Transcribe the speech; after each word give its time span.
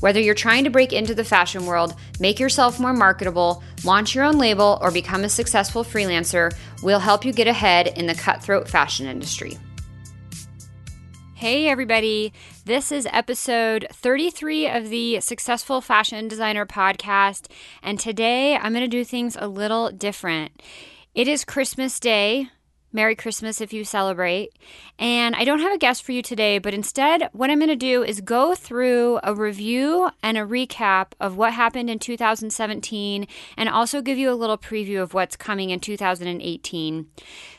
Whether 0.00 0.20
you're 0.20 0.34
trying 0.34 0.64
to 0.64 0.70
break 0.70 0.94
into 0.94 1.14
the 1.14 1.24
fashion 1.24 1.66
world, 1.66 1.94
make 2.18 2.40
yourself 2.40 2.80
more 2.80 2.94
marketable, 2.94 3.62
launch 3.84 4.14
your 4.14 4.24
own 4.24 4.38
label, 4.38 4.78
or 4.80 4.90
become 4.90 5.24
a 5.24 5.28
successful 5.28 5.84
freelancer, 5.84 6.54
we'll 6.82 6.98
help 6.98 7.24
you 7.24 7.32
get 7.32 7.46
ahead 7.46 7.98
in 7.98 8.06
the 8.06 8.14
cutthroat 8.14 8.66
fashion 8.66 9.06
industry. 9.06 9.58
Hey, 11.34 11.68
everybody. 11.68 12.32
This 12.64 12.92
is 12.92 13.08
episode 13.10 13.86
33 13.92 14.68
of 14.68 14.90
the 14.90 15.20
Successful 15.20 15.80
Fashion 15.80 16.28
Designer 16.28 16.66
podcast. 16.66 17.50
And 17.82 17.98
today 17.98 18.56
I'm 18.56 18.72
going 18.72 18.84
to 18.84 18.88
do 18.88 19.04
things 19.04 19.36
a 19.38 19.48
little 19.48 19.90
different. 19.90 20.62
It 21.14 21.28
is 21.28 21.44
Christmas 21.44 21.98
Day. 21.98 22.48
Merry 22.92 23.14
Christmas 23.14 23.60
if 23.60 23.72
you 23.72 23.84
celebrate. 23.84 24.52
And 24.98 25.34
I 25.34 25.44
don't 25.44 25.60
have 25.60 25.72
a 25.72 25.78
guest 25.78 26.02
for 26.02 26.12
you 26.12 26.22
today, 26.22 26.58
but 26.58 26.74
instead, 26.74 27.28
what 27.32 27.50
I'm 27.50 27.58
going 27.58 27.68
to 27.68 27.76
do 27.76 28.02
is 28.02 28.20
go 28.20 28.54
through 28.54 29.20
a 29.22 29.34
review 29.34 30.10
and 30.22 30.36
a 30.36 30.46
recap 30.46 31.12
of 31.20 31.36
what 31.36 31.52
happened 31.52 31.88
in 31.88 31.98
2017 31.98 33.26
and 33.56 33.68
also 33.68 34.02
give 34.02 34.18
you 34.18 34.30
a 34.30 34.34
little 34.34 34.58
preview 34.58 35.00
of 35.00 35.14
what's 35.14 35.36
coming 35.36 35.70
in 35.70 35.80
2018. 35.80 37.06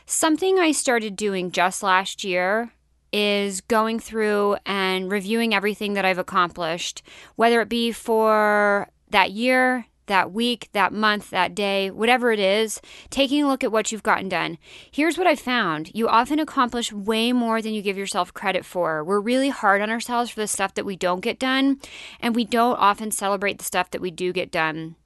Something 0.06 0.58
I 0.58 0.72
started 0.72 1.16
doing 1.16 1.50
just 1.50 1.82
last 1.82 2.24
year 2.24 2.72
is 3.12 3.60
going 3.60 4.00
through 4.00 4.56
and 4.64 5.10
reviewing 5.10 5.54
everything 5.54 5.94
that 5.94 6.04
I've 6.04 6.18
accomplished, 6.18 7.02
whether 7.36 7.60
it 7.60 7.68
be 7.68 7.92
for 7.92 8.88
that 9.10 9.32
year, 9.32 9.86
that 10.06 10.32
week, 10.32 10.68
that 10.72 10.92
month, 10.92 11.30
that 11.30 11.54
day, 11.54 11.90
whatever 11.90 12.32
it 12.32 12.38
is, 12.38 12.80
taking 13.10 13.44
a 13.44 13.48
look 13.48 13.64
at 13.64 13.72
what 13.72 13.92
you've 13.92 14.02
gotten 14.02 14.28
done. 14.28 14.58
Here's 14.90 15.18
what 15.18 15.26
I 15.26 15.36
found 15.36 15.90
you 15.94 16.08
often 16.08 16.38
accomplish 16.38 16.92
way 16.92 17.32
more 17.32 17.62
than 17.62 17.74
you 17.74 17.82
give 17.82 17.98
yourself 17.98 18.34
credit 18.34 18.64
for. 18.64 19.04
We're 19.04 19.20
really 19.20 19.50
hard 19.50 19.80
on 19.80 19.90
ourselves 19.90 20.30
for 20.30 20.40
the 20.40 20.46
stuff 20.48 20.74
that 20.74 20.86
we 20.86 20.96
don't 20.96 21.20
get 21.20 21.38
done, 21.38 21.80
and 22.20 22.34
we 22.34 22.44
don't 22.44 22.76
often 22.76 23.10
celebrate 23.10 23.58
the 23.58 23.64
stuff 23.64 23.90
that 23.90 24.00
we 24.00 24.10
do 24.10 24.32
get 24.32 24.50
done. 24.50 24.96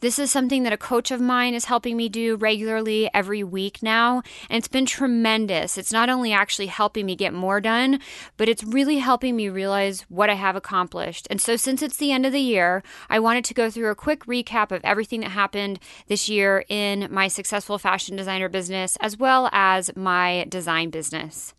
This 0.00 0.18
is 0.18 0.30
something 0.30 0.62
that 0.62 0.72
a 0.72 0.78
coach 0.78 1.10
of 1.10 1.20
mine 1.20 1.54
is 1.54 1.66
helping 1.66 1.96
me 1.96 2.08
do 2.08 2.36
regularly 2.36 3.10
every 3.14 3.42
week 3.42 3.82
now, 3.82 4.22
and 4.48 4.58
it's 4.58 4.68
been 4.68 4.86
tremendous. 4.86 5.78
It's 5.78 5.92
not 5.92 6.08
only 6.08 6.32
actually 6.32 6.66
helping 6.66 7.06
me 7.06 7.16
get 7.16 7.32
more 7.32 7.60
done, 7.60 8.00
but 8.36 8.48
it's 8.48 8.64
really 8.64 8.98
helping 8.98 9.36
me 9.36 9.48
realize 9.48 10.02
what 10.08 10.30
I 10.30 10.34
have 10.34 10.56
accomplished. 10.56 11.26
And 11.30 11.40
so, 11.40 11.56
since 11.56 11.82
it's 11.82 11.96
the 11.96 12.12
end 12.12 12.26
of 12.26 12.32
the 12.32 12.40
year, 12.40 12.82
I 13.08 13.18
wanted 13.18 13.44
to 13.46 13.54
go 13.54 13.70
through 13.70 13.90
a 13.90 13.94
quick 13.94 14.24
recap 14.26 14.70
of 14.70 14.84
everything 14.84 15.20
that 15.20 15.30
happened 15.30 15.78
this 16.08 16.28
year 16.28 16.64
in 16.68 17.08
my 17.10 17.28
successful 17.28 17.78
fashion 17.78 18.16
designer 18.16 18.48
business 18.48 18.96
as 19.00 19.16
well 19.16 19.48
as 19.52 19.94
my 19.96 20.46
design 20.48 20.90
business. 20.90 21.54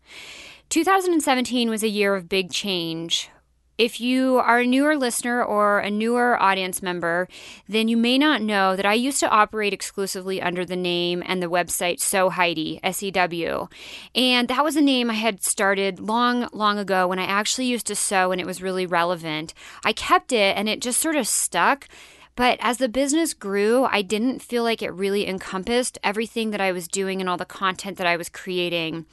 2017 0.68 1.70
was 1.70 1.82
a 1.82 1.88
year 1.88 2.14
of 2.14 2.28
big 2.28 2.50
change 2.50 3.30
if 3.78 4.00
you 4.00 4.38
are 4.38 4.60
a 4.60 4.66
newer 4.66 4.96
listener 4.96 5.44
or 5.44 5.80
a 5.80 5.90
newer 5.90 6.40
audience 6.40 6.82
member, 6.82 7.28
then 7.68 7.88
you 7.88 7.96
may 7.96 8.16
not 8.16 8.40
know 8.40 8.74
that 8.74 8.86
I 8.86 8.94
used 8.94 9.20
to 9.20 9.28
operate 9.28 9.72
exclusively 9.72 10.40
under 10.40 10.64
the 10.64 10.76
name 10.76 11.22
and 11.26 11.42
the 11.42 11.50
website 11.50 12.00
Sew 12.00 12.30
Heidi, 12.30 12.80
S 12.82 13.02
E 13.02 13.10
W. 13.10 13.68
And 14.14 14.48
that 14.48 14.64
was 14.64 14.76
a 14.76 14.80
name 14.80 15.10
I 15.10 15.14
had 15.14 15.42
started 15.42 16.00
long, 16.00 16.48
long 16.52 16.78
ago 16.78 17.06
when 17.06 17.18
I 17.18 17.26
actually 17.26 17.66
used 17.66 17.86
to 17.88 17.94
sew 17.94 18.32
and 18.32 18.40
it 18.40 18.46
was 18.46 18.62
really 18.62 18.86
relevant. 18.86 19.52
I 19.84 19.92
kept 19.92 20.32
it 20.32 20.56
and 20.56 20.68
it 20.68 20.80
just 20.80 21.00
sort 21.00 21.16
of 21.16 21.28
stuck. 21.28 21.88
But 22.34 22.58
as 22.60 22.76
the 22.76 22.88
business 22.88 23.32
grew, 23.32 23.84
I 23.84 24.02
didn't 24.02 24.42
feel 24.42 24.62
like 24.62 24.82
it 24.82 24.92
really 24.92 25.26
encompassed 25.26 25.98
everything 26.04 26.50
that 26.50 26.60
I 26.60 26.70
was 26.70 26.86
doing 26.86 27.20
and 27.20 27.30
all 27.30 27.38
the 27.38 27.46
content 27.46 27.96
that 27.96 28.06
I 28.06 28.18
was 28.18 28.28
creating. 28.28 29.06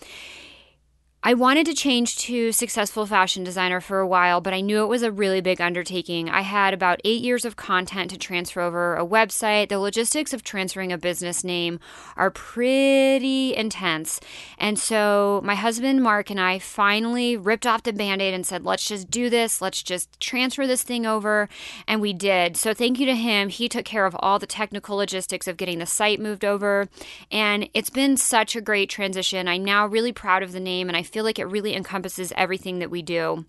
I 1.26 1.36
wanted 1.36 1.66
to 1.68 1.74
change 1.74 2.18
to 2.18 2.52
successful 2.52 3.06
fashion 3.06 3.46
designer 3.46 3.80
for 3.80 4.02
a 4.02 4.08
while, 4.08 4.42
but 4.42 4.54
I 4.54 4.60
knew 4.60 4.84
it 4.84 4.88
was 4.88 5.04
a 5.04 5.12
really 5.12 5.40
big 5.40 5.62
undertaking. 5.62 6.30
I 6.30 6.42
had 6.42 6.74
about 6.74 7.00
eight 7.06 7.22
years 7.22 7.46
of 7.46 7.56
content 7.56 8.12
to 8.12 8.18
transfer 8.18 8.60
over 8.60 8.98
a 8.98 9.06
website. 9.06 9.70
The 9.70 9.80
logistics 9.80 10.34
of 10.34 10.44
transferring 10.44 10.92
a 10.92 10.98
business 10.98 11.42
name 11.46 11.80
are 12.18 12.30
pretty 12.30 13.56
intense. 13.56 14.20
And 14.58 14.78
so 14.78 15.40
my 15.46 15.56
husband, 15.56 16.04
Mark, 16.04 16.30
and 16.30 16.42
I 16.42 16.60
finally 16.60 17.38
ripped 17.38 17.66
off 17.66 17.84
the 17.84 17.94
band 17.94 18.22
aid 18.22 18.34
and 18.34 18.46
said, 18.46 18.66
let's 18.66 18.86
just 18.86 19.10
do 19.10 19.30
this. 19.30 19.62
Let's 19.62 19.82
just 19.82 20.20
transfer 20.20 20.68
this 20.68 20.84
thing 20.84 21.06
over. 21.06 21.48
And 21.88 22.02
we 22.02 22.12
did. 22.12 22.58
So 22.58 22.74
thank 22.74 23.00
you 23.00 23.06
to 23.06 23.16
him. 23.16 23.48
He 23.48 23.70
took 23.70 23.86
care 23.86 24.06
of 24.06 24.16
all 24.20 24.40
the 24.40 24.46
technical 24.46 24.98
logistics 24.98 25.48
of 25.48 25.56
getting 25.56 25.80
the 25.80 25.86
site 25.86 26.20
moved 26.20 26.44
over. 26.44 26.90
And 27.32 27.70
it's 27.74 27.90
been 27.90 28.18
such 28.18 28.58
a 28.58 28.62
great 28.62 28.90
transition. 28.90 29.48
I'm 29.48 29.64
now 29.64 29.88
really 29.88 30.12
proud 30.12 30.44
of 30.44 30.52
the 30.52 30.60
name 30.60 30.90
and 30.90 30.98
I 30.98 31.13
feel 31.14 31.24
like 31.24 31.40
it 31.40 31.46
really 31.46 31.76
encompasses 31.76 32.34
everything 32.36 32.80
that 32.80 32.90
we 32.90 33.02
do. 33.02 33.46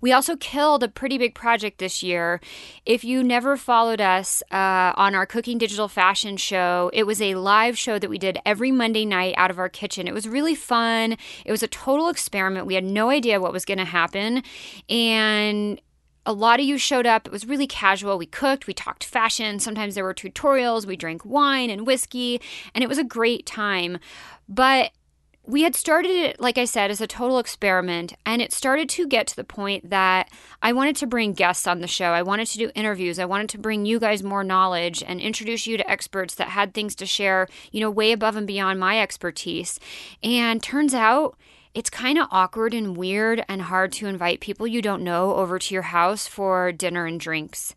We 0.00 0.12
also 0.12 0.36
killed 0.36 0.84
a 0.84 0.88
pretty 0.88 1.18
big 1.18 1.34
project 1.34 1.78
this 1.78 2.04
year. 2.04 2.40
If 2.86 3.02
you 3.02 3.24
never 3.24 3.56
followed 3.56 4.00
us 4.00 4.42
uh, 4.52 4.92
on 4.96 5.16
our 5.16 5.26
Cooking 5.26 5.58
Digital 5.58 5.88
Fashion 5.88 6.36
show, 6.36 6.90
it 6.92 7.04
was 7.04 7.20
a 7.20 7.34
live 7.34 7.76
show 7.76 7.98
that 7.98 8.08
we 8.08 8.18
did 8.18 8.38
every 8.46 8.70
Monday 8.70 9.04
night 9.04 9.34
out 9.36 9.50
of 9.50 9.58
our 9.58 9.68
kitchen. 9.68 10.06
It 10.06 10.14
was 10.14 10.28
really 10.28 10.54
fun. 10.54 11.16
It 11.44 11.50
was 11.50 11.64
a 11.64 11.68
total 11.68 12.08
experiment. 12.08 12.66
We 12.66 12.76
had 12.76 12.84
no 12.84 13.10
idea 13.10 13.40
what 13.40 13.52
was 13.52 13.64
going 13.64 13.78
to 13.78 13.84
happen. 13.84 14.44
And 14.88 15.80
a 16.24 16.32
lot 16.32 16.60
of 16.60 16.66
you 16.66 16.78
showed 16.78 17.06
up. 17.06 17.26
It 17.26 17.32
was 17.32 17.46
really 17.46 17.66
casual. 17.66 18.18
We 18.18 18.26
cooked, 18.26 18.66
we 18.66 18.74
talked 18.74 19.02
fashion. 19.02 19.58
Sometimes 19.58 19.96
there 19.96 20.04
were 20.04 20.14
tutorials. 20.14 20.86
We 20.86 20.94
drank 20.94 21.24
wine 21.24 21.70
and 21.70 21.86
whiskey, 21.86 22.40
and 22.74 22.84
it 22.84 22.88
was 22.88 22.98
a 22.98 23.04
great 23.04 23.46
time. 23.46 23.98
But 24.48 24.92
we 25.48 25.62
had 25.62 25.74
started 25.74 26.10
it, 26.10 26.40
like 26.40 26.58
I 26.58 26.66
said, 26.66 26.90
as 26.90 27.00
a 27.00 27.06
total 27.06 27.38
experiment, 27.38 28.12
and 28.26 28.42
it 28.42 28.52
started 28.52 28.86
to 28.90 29.06
get 29.06 29.26
to 29.28 29.36
the 29.36 29.44
point 29.44 29.88
that 29.88 30.30
I 30.60 30.74
wanted 30.74 30.96
to 30.96 31.06
bring 31.06 31.32
guests 31.32 31.66
on 31.66 31.80
the 31.80 31.86
show. 31.86 32.10
I 32.10 32.20
wanted 32.20 32.48
to 32.48 32.58
do 32.58 32.70
interviews. 32.74 33.18
I 33.18 33.24
wanted 33.24 33.48
to 33.50 33.58
bring 33.58 33.86
you 33.86 33.98
guys 33.98 34.22
more 34.22 34.44
knowledge 34.44 35.02
and 35.02 35.22
introduce 35.22 35.66
you 35.66 35.78
to 35.78 35.90
experts 35.90 36.34
that 36.34 36.48
had 36.48 36.74
things 36.74 36.94
to 36.96 37.06
share, 37.06 37.48
you 37.72 37.80
know, 37.80 37.90
way 37.90 38.12
above 38.12 38.36
and 38.36 38.46
beyond 38.46 38.78
my 38.78 39.00
expertise. 39.00 39.80
And 40.22 40.62
turns 40.62 40.92
out, 40.92 41.34
it's 41.74 41.90
kind 41.90 42.18
of 42.18 42.28
awkward 42.30 42.74
and 42.74 42.96
weird 42.96 43.44
and 43.48 43.62
hard 43.62 43.92
to 43.92 44.06
invite 44.06 44.40
people 44.40 44.66
you 44.66 44.82
don't 44.82 45.02
know 45.02 45.34
over 45.34 45.58
to 45.58 45.74
your 45.74 45.82
house 45.82 46.26
for 46.26 46.72
dinner 46.72 47.06
and 47.06 47.20
drinks. 47.20 47.74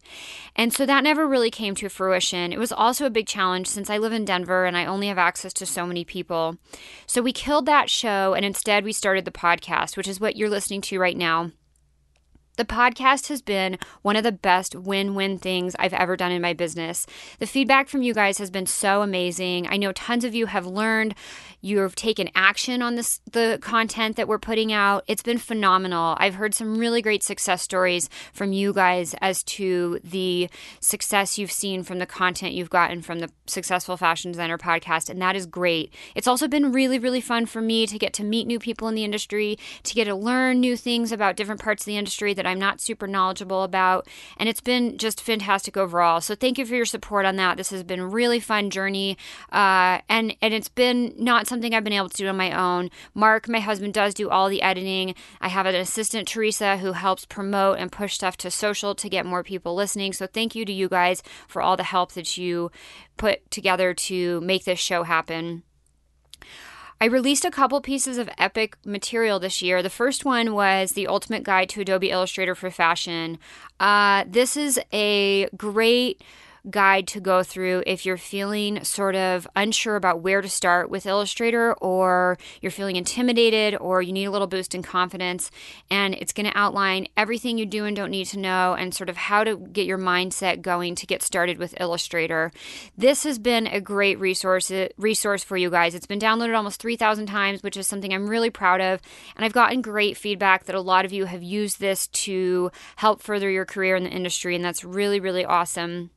And 0.56 0.74
so 0.74 0.86
that 0.86 1.04
never 1.04 1.28
really 1.28 1.52
came 1.52 1.76
to 1.76 1.90
fruition. 1.90 2.52
It 2.52 2.60
was 2.60 2.72
also 2.72 3.06
a 3.06 3.10
big 3.10 3.28
challenge 3.28 3.68
since 3.68 3.90
I 3.90 3.98
live 3.98 4.14
in 4.14 4.26
Denver 4.26 4.66
and 4.66 4.78
I 4.78 4.86
only 4.86 5.08
have 5.08 5.18
access 5.18 5.54
to 5.54 5.66
so 5.66 5.86
many 5.86 6.04
people. 6.04 6.58
So 7.06 7.22
we 7.22 7.34
killed 7.34 7.66
that 7.66 7.90
show 7.90 8.34
and 8.34 8.46
instead 8.46 8.84
we 8.84 8.94
started 8.94 9.26
the 9.26 9.32
podcast, 9.32 9.98
which 9.98 10.08
is 10.08 10.20
what 10.20 10.36
you're 10.36 10.50
listening 10.50 10.82
to 10.82 11.00
right 11.00 11.18
now. 11.18 11.52
The 12.58 12.66
podcast 12.66 13.30
has 13.30 13.42
been 13.42 13.78
one 14.02 14.16
of 14.16 14.24
the 14.24 14.32
best 14.32 14.76
win 14.76 15.16
win 15.16 15.38
things 15.38 15.76
I've 15.80 15.94
ever 15.94 16.18
done 16.18 16.32
in 16.32 16.42
my 16.42 16.54
business. 16.54 17.08
The 17.40 17.48
feedback 17.48 17.88
from 17.88 18.02
you 18.02 18.14
guys 18.14 18.38
has 18.40 18.52
been 18.52 18.66
so 18.66 19.02
amazing. 19.02 19.68
I 19.68 19.78
know 19.78 19.94
tons 19.94 20.26
of 20.26 20.36
you 20.36 20.48
have 20.48 20.66
learned 20.66 21.16
You've 21.64 21.96
taken 21.96 22.30
action 22.34 22.82
on 22.82 22.96
this 22.96 23.22
the 23.32 23.60
content 23.62 24.16
that 24.16 24.28
we're 24.28 24.40
putting 24.40 24.74
out. 24.74 25.04
It's 25.08 25.22
been 25.22 25.38
phenomenal. 25.38 26.16
I've 26.20 26.36
heard 26.36 26.56
some 26.56 26.80
really 26.80 27.04
great 27.04 27.22
success 27.22 27.62
stories 27.62 28.10
from 28.34 28.52
you 28.52 28.74
guys 28.74 29.14
as 29.22 29.44
to 29.44 30.00
the 30.04 30.50
success 30.80 31.38
you've 31.38 31.52
seen 31.52 31.84
from 31.84 32.00
the 32.00 32.08
content 32.08 32.54
you've 32.54 32.72
gotten 32.72 33.04
from 33.04 33.20
the 33.20 33.30
Successful 33.46 33.96
Fashion 33.96 34.32
Designer 34.32 34.58
podcast, 34.58 35.08
and 35.08 35.22
that 35.22 35.36
is 35.36 35.46
great. 35.46 35.94
It's 36.16 36.28
also 36.28 36.48
been 36.48 36.72
really, 36.72 36.98
really 36.98 37.22
fun 37.22 37.46
for 37.46 37.62
me 37.62 37.86
to 37.86 38.00
get 38.00 38.14
to 38.14 38.24
meet 38.24 38.48
new 38.48 38.58
people 38.58 38.88
in 38.88 38.96
the 38.96 39.04
industry, 39.04 39.60
to 39.84 39.94
get 39.94 40.06
to 40.06 40.16
learn 40.16 40.60
new 40.60 40.76
things 40.76 41.12
about 41.12 41.36
different 41.36 41.62
parts 41.62 41.84
of 41.84 41.86
the 41.86 41.98
industry 41.98 42.34
that 42.42 42.50
I'm 42.50 42.60
not 42.60 42.82
super 42.82 43.08
knowledgeable 43.08 43.62
about, 43.64 44.08
and 44.38 44.50
it's 44.50 44.62
been 44.62 44.98
just 44.98 45.22
fantastic 45.22 45.78
overall. 45.78 46.22
So 46.22 46.34
thank 46.34 46.58
you 46.58 46.66
for 46.66 46.76
your 46.76 46.86
support 46.86 47.26
on 47.26 47.36
that. 47.36 47.58
This 47.58 47.70
has 47.70 47.84
been 47.84 48.00
a 48.00 48.08
really 48.08 48.40
fun 48.40 48.72
journey, 48.72 49.18
uh, 49.52 50.00
and 50.10 50.36
and 50.42 50.54
it's 50.54 50.70
been 50.70 51.14
not 51.18 51.48
something 51.48 51.74
I've 51.74 51.84
been 51.84 51.94
able 51.94 52.10
to 52.10 52.18
do 52.18 52.28
on 52.28 52.38
my 52.38 52.52
own. 52.52 52.90
Mark, 53.14 53.48
my 53.48 53.60
husband, 53.60 53.94
does 53.94 54.16
do 54.16 54.30
all 54.30 54.50
the 54.50 54.64
editing. 54.64 55.14
I 55.40 55.50
have 55.50 55.68
an 55.68 55.76
assistant, 55.76 56.28
Teresa, 56.28 56.78
who 56.78 56.94
helps 56.94 57.26
promote 57.26 57.78
and 57.78 57.92
push 57.92 58.16
stuff 58.16 58.38
to 58.38 58.50
social 58.50 58.96
to 58.96 59.10
get 59.10 59.26
more 59.26 59.44
people 59.44 59.76
listening. 59.76 60.14
So 60.14 60.26
thank 60.26 60.56
you 60.56 60.66
to 60.66 60.74
you 60.74 60.90
guys 60.90 61.22
for 61.48 61.62
all 61.62 61.78
the 61.78 61.84
help 61.84 62.14
that 62.14 62.38
you 62.38 62.72
put 63.18 63.52
together 63.52 63.94
to 63.94 64.42
make 64.42 64.66
this 64.66 64.80
show 64.80 65.04
happen. 65.04 65.64
I 67.02 67.06
released 67.06 67.46
a 67.46 67.50
couple 67.50 67.82
pieces 67.82 68.20
of 68.20 68.30
epic 68.38 68.78
material 68.86 69.40
this 69.40 69.64
year. 69.64 69.82
The 69.82 69.90
first 69.90 70.24
one 70.24 70.54
was 70.54 70.92
the 70.92 71.08
Ultimate 71.08 71.42
Guide 71.42 71.68
to 71.70 71.82
Adobe 71.82 72.12
Illustrator 72.12 72.54
for 72.54 72.70
Fashion. 72.70 73.40
Uh, 73.80 74.24
this 74.28 74.56
is 74.56 74.80
a 74.94 75.50
great 75.58 76.24
guide 76.70 77.08
to 77.08 77.20
go 77.20 77.44
through 77.44 77.84
if 77.88 78.06
you're 78.06 78.18
feeling 78.18 78.84
sort 78.84 79.16
of 79.16 79.48
unsure 79.56 79.96
about 79.96 80.22
where 80.22 80.42
to 80.42 80.50
start 80.50 80.90
with 80.90 81.06
Illustrator 81.06 81.74
or 81.76 82.38
you're 82.62 82.72
feeling 82.72 82.96
intimidated 82.96 83.76
or 83.80 84.02
you 84.02 84.14
need 84.14 84.26
a 84.26 84.32
little 84.32 84.48
boost 84.48 84.76
in 84.76 84.84
confidence. 84.84 85.50
And 85.90 86.14
it's 86.14 86.34
going 86.34 86.46
to 86.46 86.58
outline 86.58 87.08
everything 87.18 87.58
you 87.58 87.66
do 87.66 87.86
and 87.86 87.96
don't 87.96 88.12
need 88.12 88.26
to 88.28 88.40
know 88.40 88.74
and 88.74 88.94
sort 88.94 89.10
of 89.10 89.18
how 89.18 89.44
to 89.44 89.58
get 89.58 89.86
your 89.86 89.98
mindset 89.98 90.62
going 90.62 90.96
to 90.96 91.08
get 91.08 91.24
started 91.24 91.58
with 91.58 91.80
Illustrator. 91.80 92.52
This 92.98 93.24
has 93.24 93.40
been 93.40 93.68
a 93.68 93.82
great 93.82 94.20
resource 94.20 94.72
resource 94.98 95.44
for 95.44 95.58
you 95.58 95.70
guys. 95.70 95.96
It's 95.96 96.06
been 96.06 96.20
downloaded 96.20 96.56
almost 96.56 96.82
3,000 96.82 97.26
times, 97.26 97.64
which 97.64 97.78
is 97.78 97.88
something 97.88 98.14
I'm 98.14 98.30
really 98.30 98.50
proud 98.50 98.82
of. 98.82 99.02
And 99.36 99.44
I've 99.44 99.54
gotten 99.54 99.82
great 99.82 100.18
feedback 100.18 100.66
that 100.66 100.76
a 100.76 100.82
lot 100.82 101.06
of 101.06 101.12
you 101.12 101.26
have 101.26 101.44
used 101.44 101.80
this 101.80 102.08
to 102.08 102.72
help 102.98 103.22
further 103.22 103.50
your 103.50 103.66
career 103.66 103.96
in 103.96 104.04
the 104.04 104.10
industry. 104.10 104.56
And 104.56 104.64
that's 104.64 104.84
really, 104.84 105.20
really 105.20 105.46
awesome. 105.46 106.12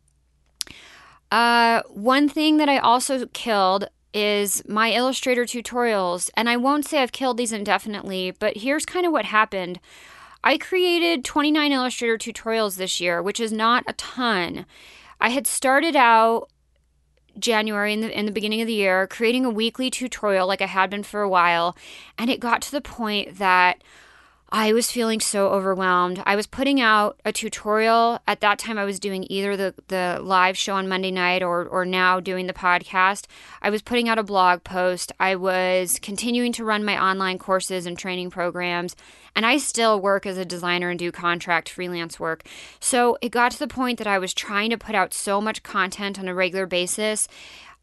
Uh, 1.34 1.82
one 1.88 2.28
thing 2.28 2.58
that 2.58 2.68
I 2.68 2.78
also 2.78 3.26
killed 3.32 3.88
is 4.12 4.62
my 4.68 4.92
Illustrator 4.92 5.44
tutorials. 5.44 6.30
And 6.36 6.48
I 6.48 6.56
won't 6.56 6.84
say 6.84 7.02
I've 7.02 7.10
killed 7.10 7.38
these 7.38 7.50
indefinitely, 7.50 8.30
but 8.30 8.58
here's 8.58 8.86
kind 8.86 9.04
of 9.04 9.10
what 9.10 9.24
happened. 9.24 9.80
I 10.44 10.56
created 10.56 11.24
29 11.24 11.72
Illustrator 11.72 12.16
tutorials 12.16 12.76
this 12.76 13.00
year, 13.00 13.20
which 13.20 13.40
is 13.40 13.50
not 13.50 13.82
a 13.88 13.94
ton. 13.94 14.64
I 15.20 15.30
had 15.30 15.48
started 15.48 15.96
out 15.96 16.50
January 17.36 17.92
in 17.92 18.00
the 18.00 18.16
in 18.16 18.26
the 18.26 18.30
beginning 18.30 18.60
of 18.60 18.68
the 18.68 18.74
year 18.74 19.08
creating 19.08 19.44
a 19.44 19.50
weekly 19.50 19.90
tutorial 19.90 20.46
like 20.46 20.62
I 20.62 20.66
had 20.66 20.88
been 20.88 21.02
for 21.02 21.20
a 21.20 21.28
while, 21.28 21.76
and 22.16 22.30
it 22.30 22.38
got 22.38 22.62
to 22.62 22.70
the 22.70 22.80
point 22.80 23.38
that 23.38 23.82
I 24.56 24.72
was 24.72 24.88
feeling 24.88 25.18
so 25.18 25.48
overwhelmed. 25.48 26.22
I 26.24 26.36
was 26.36 26.46
putting 26.46 26.80
out 26.80 27.18
a 27.24 27.32
tutorial. 27.32 28.20
At 28.28 28.40
that 28.42 28.60
time, 28.60 28.78
I 28.78 28.84
was 28.84 29.00
doing 29.00 29.26
either 29.28 29.56
the, 29.56 29.74
the 29.88 30.20
live 30.22 30.56
show 30.56 30.76
on 30.76 30.86
Monday 30.86 31.10
night 31.10 31.42
or, 31.42 31.66
or 31.66 31.84
now 31.84 32.20
doing 32.20 32.46
the 32.46 32.52
podcast. 32.52 33.26
I 33.62 33.70
was 33.70 33.82
putting 33.82 34.08
out 34.08 34.16
a 34.16 34.22
blog 34.22 34.62
post. 34.62 35.10
I 35.18 35.34
was 35.34 35.98
continuing 36.00 36.52
to 36.52 36.64
run 36.64 36.84
my 36.84 37.04
online 37.04 37.36
courses 37.36 37.84
and 37.84 37.98
training 37.98 38.30
programs. 38.30 38.94
And 39.34 39.44
I 39.44 39.56
still 39.56 40.00
work 40.00 40.24
as 40.24 40.38
a 40.38 40.44
designer 40.44 40.88
and 40.88 41.00
do 41.00 41.10
contract 41.10 41.68
freelance 41.68 42.20
work. 42.20 42.44
So 42.78 43.18
it 43.20 43.30
got 43.30 43.50
to 43.50 43.58
the 43.58 43.66
point 43.66 43.98
that 43.98 44.06
I 44.06 44.20
was 44.20 44.32
trying 44.32 44.70
to 44.70 44.78
put 44.78 44.94
out 44.94 45.12
so 45.12 45.40
much 45.40 45.64
content 45.64 46.16
on 46.16 46.28
a 46.28 46.34
regular 46.34 46.66
basis. 46.66 47.26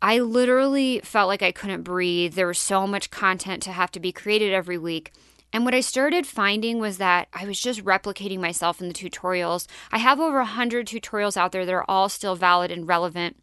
I 0.01 0.19
literally 0.19 1.01
felt 1.01 1.27
like 1.27 1.43
I 1.43 1.51
couldn't 1.51 1.83
breathe. 1.83 2.35
There 2.35 2.47
was 2.47 2.59
so 2.59 2.87
much 2.87 3.11
content 3.11 3.61
to 3.63 3.73
have 3.73 3.91
to 3.91 3.99
be 3.99 4.13
created 4.13 4.53
every 4.53 4.77
week. 4.77 5.11
And 5.53 5.65
what 5.65 5.73
I 5.73 5.81
started 5.81 6.25
finding 6.25 6.79
was 6.79 6.97
that 6.97 7.27
I 7.33 7.45
was 7.45 7.59
just 7.59 7.83
replicating 7.83 8.39
myself 8.39 8.81
in 8.81 8.87
the 8.87 8.93
tutorials. 8.93 9.67
I 9.91 9.97
have 9.97 10.19
over 10.19 10.37
100 10.37 10.87
tutorials 10.87 11.37
out 11.37 11.51
there 11.51 11.65
that 11.65 11.73
are 11.73 11.85
all 11.87 12.09
still 12.09 12.35
valid 12.35 12.71
and 12.71 12.87
relevant 12.87 13.37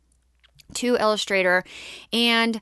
to 0.74 0.96
Illustrator. 0.96 1.64
And 2.12 2.60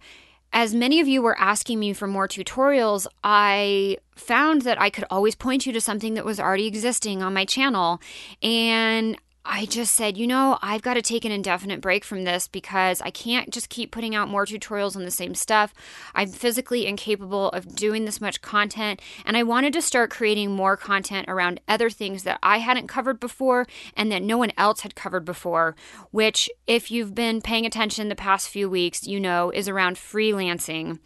as 0.53 0.75
many 0.75 1.01
of 1.01 1.09
you 1.09 1.23
were 1.23 1.39
asking 1.39 1.79
me 1.79 1.93
for 1.93 2.07
more 2.07 2.29
tutorials, 2.29 3.07
I 3.23 3.99
found 4.15 4.63
that 4.63 4.81
I 4.81 4.91
could 4.91 5.05
always 5.11 5.35
point 5.35 5.67
you 5.67 5.73
to 5.73 5.81
something 5.81 6.15
that 6.15 6.25
was 6.25 6.41
already 6.41 6.67
existing 6.67 7.23
on 7.23 7.35
my 7.35 7.45
channel. 7.45 8.01
And 8.43 9.19
I 9.49 9.65
just 9.65 9.95
said, 9.95 10.19
you 10.19 10.27
know, 10.27 10.59
I've 10.61 10.83
got 10.83 10.95
to 10.95 11.03
take 11.03 11.25
an 11.25 11.31
indefinite 11.31 11.81
break 11.81 12.05
from 12.05 12.25
this 12.25 12.49
because 12.49 13.01
I 13.01 13.11
can't 13.11 13.51
just 13.51 13.69
keep 13.69 13.93
putting 13.93 14.15
out 14.15 14.29
more 14.29 14.45
tutorials 14.45 14.97
on 14.97 15.05
the 15.05 15.11
same 15.11 15.37
stuff. 15.37 15.73
I'm 16.15 16.29
physically 16.29 16.85
incapable 16.85 17.51
of 17.51 17.77
doing 17.77 18.05
this 18.05 18.21
much 18.21 18.43
content, 18.43 19.01
and 19.25 19.37
I 19.37 19.45
wanted 19.45 19.73
to 19.75 19.83
start 19.83 20.11
creating 20.11 20.51
more 20.51 20.77
content 20.77 21.27
around 21.29 21.61
other 21.69 21.91
things 21.91 22.25
that 22.25 22.41
I 22.43 22.59
hadn't 22.59 22.89
covered 22.89 23.21
before 23.21 23.67
and 23.95 24.11
that 24.11 24.23
no 24.23 24.37
one 24.37 24.53
else 24.59 24.81
had 24.81 24.97
covered 24.97 25.25
before, 25.25 25.77
which, 26.11 26.51
if 26.67 26.91
you've 26.91 27.15
been 27.15 27.41
paying 27.41 27.65
attention 27.65 28.09
the 28.09 28.17
past 28.17 28.49
few 28.49 28.69
weeks, 28.69 29.07
you 29.07 29.21
know 29.21 29.51
is 29.51 29.69
around 29.69 29.97
freelancing. 29.97 30.99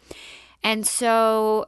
And 0.63 0.85
so 0.87 1.67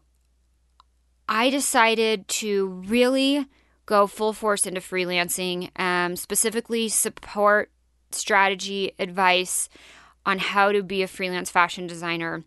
I 1.30 1.50
decided 1.50 2.28
to 2.30 2.84
really 2.88 3.46
go 3.94 4.08
full 4.08 4.34
force 4.34 4.66
into 4.66 4.82
freelancing, 4.82 5.70
um, 5.80 6.16
specifically 6.16 6.90
support, 6.90 7.70
strategy, 8.10 8.92
advice 8.98 9.70
on 10.26 10.40
how 10.40 10.72
to 10.72 10.82
be 10.82 11.04
a 11.04 11.08
freelance 11.08 11.52
fashion 11.52 11.86
designer. 11.86 12.44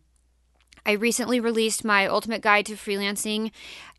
I 0.84 0.92
recently 0.92 1.38
released 1.38 1.84
my 1.84 2.08
ultimate 2.08 2.42
guide 2.42 2.66
to 2.66 2.74
freelancing 2.74 3.52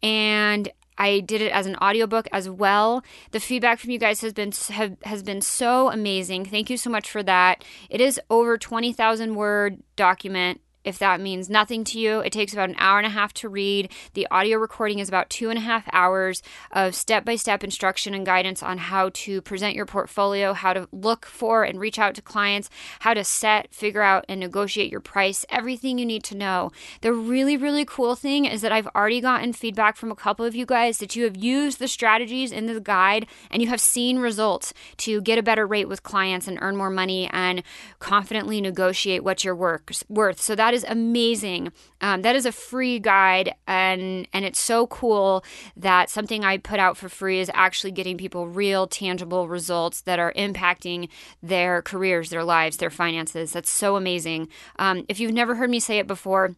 and 0.04 0.70
I 0.98 1.22
did 1.22 1.42
it 1.42 1.54
as 1.54 1.68
an 1.68 1.78
audiobook 1.78 2.28
as 2.34 2.50
well. 2.50 3.02
The 3.32 3.40
feedback 3.40 3.80
from 3.80 3.92
you 3.92 4.00
guys 4.00 4.20
has 4.20 4.34
been 4.34 4.52
have, 4.72 4.98
has 5.04 5.24
been 5.24 5.40
so 5.40 5.90
amazing. 5.90 6.44
Thank 6.44 6.70
you 6.70 6.76
so 6.76 6.90
much 6.90 7.10
for 7.10 7.24
that. 7.24 7.64
It 7.90 8.02
is 8.02 8.20
over 8.30 8.58
20,000 8.58 9.36
word 9.36 9.82
document 9.96 10.60
if 10.88 10.98
that 11.00 11.20
means 11.20 11.50
nothing 11.50 11.84
to 11.84 12.00
you, 12.00 12.20
it 12.22 12.32
takes 12.32 12.54
about 12.54 12.70
an 12.70 12.76
hour 12.80 12.98
and 12.98 13.06
a 13.06 13.10
half 13.10 13.34
to 13.34 13.50
read. 13.50 13.92
The 14.14 14.26
audio 14.32 14.58
recording 14.58 15.00
is 15.00 15.10
about 15.10 15.30
two 15.30 15.50
and 15.50 15.58
a 15.58 15.62
half 15.62 15.84
hours 15.92 16.42
of 16.72 16.96
step 16.96 17.26
by 17.26 17.36
step 17.36 17.62
instruction 17.62 18.14
and 18.14 18.26
guidance 18.26 18.64
on 18.64 18.78
how 18.78 19.10
to 19.14 19.42
present 19.42 19.76
your 19.76 19.86
portfolio, 19.86 20.54
how 20.54 20.72
to 20.72 20.88
look 20.94 21.26
for 21.26 21.64
and 21.64 21.78
reach 21.80 22.00
out 22.00 22.16
to 22.16 22.22
clients, 22.22 22.70
how 23.02 23.14
to 23.14 23.24
set, 23.24 23.74
figure 23.74 24.02
out, 24.02 24.26
and 24.30 24.40
negotiate 24.40 24.90
your 24.90 25.02
price, 25.02 25.46
everything 25.50 25.98
you 25.98 26.06
need 26.06 26.24
to 26.24 26.38
know. 26.38 26.72
The 27.02 27.12
really, 27.12 27.58
really 27.58 27.84
cool 27.84 28.16
thing 28.16 28.46
is 28.46 28.62
that 28.62 28.72
I've 28.72 28.88
already 28.96 29.20
gotten 29.20 29.52
feedback 29.52 29.98
from 29.98 30.12
a 30.12 30.16
couple 30.16 30.46
of 30.46 30.56
you 30.56 30.66
guys 30.66 31.00
that 31.00 31.18
you 31.18 31.26
have 31.26 31.36
used 31.36 31.80
the 31.80 31.88
strategies 31.90 32.54
in 32.54 32.66
the 32.66 32.80
guide 32.80 33.28
and 33.52 33.62
you 33.62 33.68
have 33.68 33.82
seen 33.82 34.20
results 34.20 34.74
to 34.98 35.20
get 35.20 35.38
a 35.38 35.44
better 35.44 35.68
rate 35.68 35.90
with 35.90 36.04
clients 36.04 36.48
and 36.48 36.58
earn 36.62 36.78
more 36.78 36.90
money 36.90 37.30
and 37.34 37.62
confidently 38.00 38.62
negotiate 38.62 39.24
what 39.24 39.44
your 39.44 39.56
work's 39.56 40.04
worth. 40.08 40.40
So 40.40 40.56
that 40.56 40.74
is 40.74 40.77
is 40.78 40.86
amazing. 40.88 41.74
Um, 42.00 42.22
that 42.22 42.36
is 42.36 42.46
a 42.46 42.52
free 42.54 43.00
guide, 43.00 43.54
and 43.68 44.28
and 44.32 44.46
it's 44.46 44.60
so 44.60 44.88
cool 44.88 45.44
that 45.76 46.10
something 46.10 46.46
I 46.46 46.58
put 46.58 46.80
out 46.80 46.96
for 46.96 47.10
free 47.10 47.40
is 47.40 47.52
actually 47.54 47.92
getting 47.92 48.18
people 48.18 48.48
real, 48.48 48.88
tangible 48.88 49.50
results 49.50 50.02
that 50.02 50.20
are 50.20 50.32
impacting 50.34 51.10
their 51.44 51.82
careers, 51.82 52.30
their 52.30 52.46
lives, 52.46 52.78
their 52.78 52.90
finances. 52.90 53.52
That's 53.52 53.70
so 53.70 53.98
amazing. 53.98 54.48
Um, 54.80 55.04
if 55.10 55.20
you've 55.20 55.34
never 55.34 55.56
heard 55.56 55.70
me 55.70 55.82
say 55.82 56.00
it 56.00 56.08
before. 56.08 56.56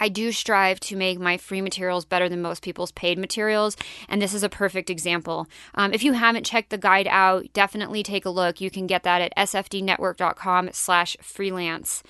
I 0.00 0.08
do 0.08 0.32
strive 0.32 0.80
to 0.80 0.96
make 0.96 1.20
my 1.20 1.36
free 1.36 1.60
materials 1.60 2.04
better 2.04 2.28
than 2.28 2.42
most 2.42 2.64
people's 2.64 2.90
paid 2.90 3.18
materials, 3.18 3.76
and 4.08 4.20
this 4.20 4.34
is 4.34 4.42
a 4.42 4.48
perfect 4.48 4.90
example. 4.90 5.46
Um, 5.76 5.92
if 5.92 6.02
you 6.02 6.14
haven't 6.14 6.44
checked 6.44 6.70
the 6.70 6.78
guide 6.78 7.06
out, 7.08 7.52
definitely 7.52 8.02
take 8.02 8.24
a 8.24 8.30
look. 8.30 8.60
You 8.60 8.68
can 8.68 8.88
get 8.88 9.04
that 9.04 9.20
at 9.20 9.32
sfdnetwork.com/freelance. 9.36 12.02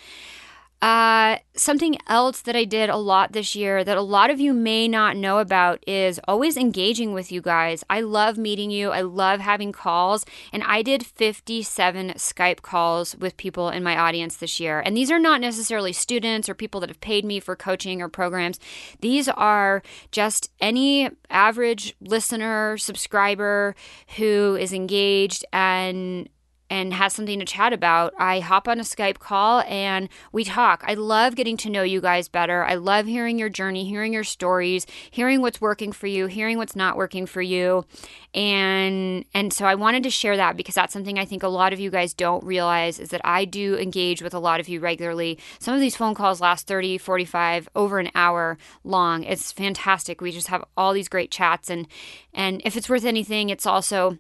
Uh, 0.83 1.39
something 1.55 1.97
else 2.09 2.41
that 2.41 2.57
I 2.57 2.65
did 2.65 2.91
a 2.91 2.97
lot 2.97 3.33
this 3.33 3.55
year 3.55 3.85
that 3.85 3.97
a 3.97 4.03
lot 4.03 4.31
of 4.31 4.41
you 4.41 4.53
may 4.53 4.89
not 4.89 5.17
know 5.17 5.39
about 5.39 5.79
is 5.87 6.19
always 6.27 6.57
engaging 6.57 7.13
with 7.13 7.31
you 7.31 7.41
guys. 7.41 7.85
I 7.89 8.01
love 8.01 8.37
meeting 8.37 8.73
you. 8.73 8.91
I 8.91 9.03
love 9.03 9.39
having 9.39 9.71
calls. 9.71 10.27
And 10.53 10.65
I 10.65 10.83
did 10.83 11.07
57 11.07 12.15
Skype 12.17 12.63
calls 12.63 13.15
with 13.15 13.37
people 13.37 13.69
in 13.69 13.85
my 13.85 13.97
audience 13.97 14.39
this 14.39 14.59
year. 14.59 14.81
And 14.81 14.97
these 14.97 15.13
are 15.13 15.21
not 15.21 15.41
necessarily 15.41 15.93
students 15.93 16.49
or 16.49 16.55
people 16.55 16.81
that 16.81 16.91
have 16.91 17.01
paid 17.01 17.25
me 17.25 17.39
for 17.39 17.55
coaching 17.55 18.03
or 18.03 18.09
programs. 18.09 18.59
These 18.99 19.29
are 19.29 19.85
just 20.11 20.51
any 20.59 21.11
average 21.31 21.95
listener, 22.01 22.77
subscriber 22.77 23.77
who 24.17 24.57
is 24.59 24.73
engaged 24.73 25.45
and 25.53 26.29
and 26.73 26.95
has 26.95 27.13
something 27.13 27.39
to 27.39 27.45
chat 27.45 27.75
about, 27.75 28.15
I 28.19 28.41
hop 28.41 28.67
on 28.67 28.81
a 28.81 28.83
Skype 28.83 29.19
call 29.19 29.61
and 29.69 30.09
we 30.33 30.43
talk. 30.43 30.83
I 30.87 30.95
love 30.95 31.35
getting 31.35 31.59
to 31.59 31.69
know 31.69 31.83
you 31.83 32.01
guys 32.01 32.29
better. 32.29 32.65
I 32.65 32.77
love 32.77 33.05
hearing 33.05 33.39
your 33.39 33.51
journey, 33.51 33.85
hearing 33.85 34.15
your 34.15 34.25
stories, 34.25 34.87
hearing 35.11 35.43
what's 35.43 35.61
working 35.61 35.93
for 35.93 36.07
you, 36.07 36.29
hearing 36.29 36.57
what's 36.57 36.75
not 36.75 36.97
working 36.97 37.27
for 37.27 37.43
you. 37.43 37.85
And 38.33 39.27
and 39.35 39.53
so 39.53 39.67
I 39.67 39.75
wanted 39.75 40.03
to 40.05 40.11
share 40.11 40.39
that 40.39 40.57
because 40.57 40.75
that's 40.75 40.95
something 40.95 41.19
I 41.19 41.27
think 41.27 41.43
a 41.43 41.49
lot 41.49 41.75
of 41.75 41.79
you 41.79 41.91
guys 41.91 42.15
don't 42.15 42.43
realize 42.43 42.99
is 42.99 43.11
that 43.11 43.21
I 43.23 43.45
do 43.45 43.77
engage 43.77 44.23
with 44.23 44.33
a 44.33 44.39
lot 44.39 44.59
of 44.59 44.67
you 44.67 44.81
regularly. 44.81 45.39
Some 45.59 45.75
of 45.75 45.81
these 45.81 45.95
phone 45.95 46.15
calls 46.15 46.41
last 46.41 46.67
30, 46.67 46.97
45, 46.97 47.69
over 47.77 47.99
an 47.99 48.11
hour 48.15 48.57
long. 48.83 49.25
It's 49.25 49.53
fantastic. 49.53 50.23
We 50.23 50.33
just 50.33 50.49
have 50.49 50.65
all 50.75 50.95
these 50.95 51.11
great 51.11 51.31
chats 51.31 51.69
and 51.69 51.87
and 52.33 52.63
if 52.65 52.79
it's 52.79 52.89
worth 52.89 53.05
anything, 53.05 53.51
it's 53.51 53.67
also 53.67 54.17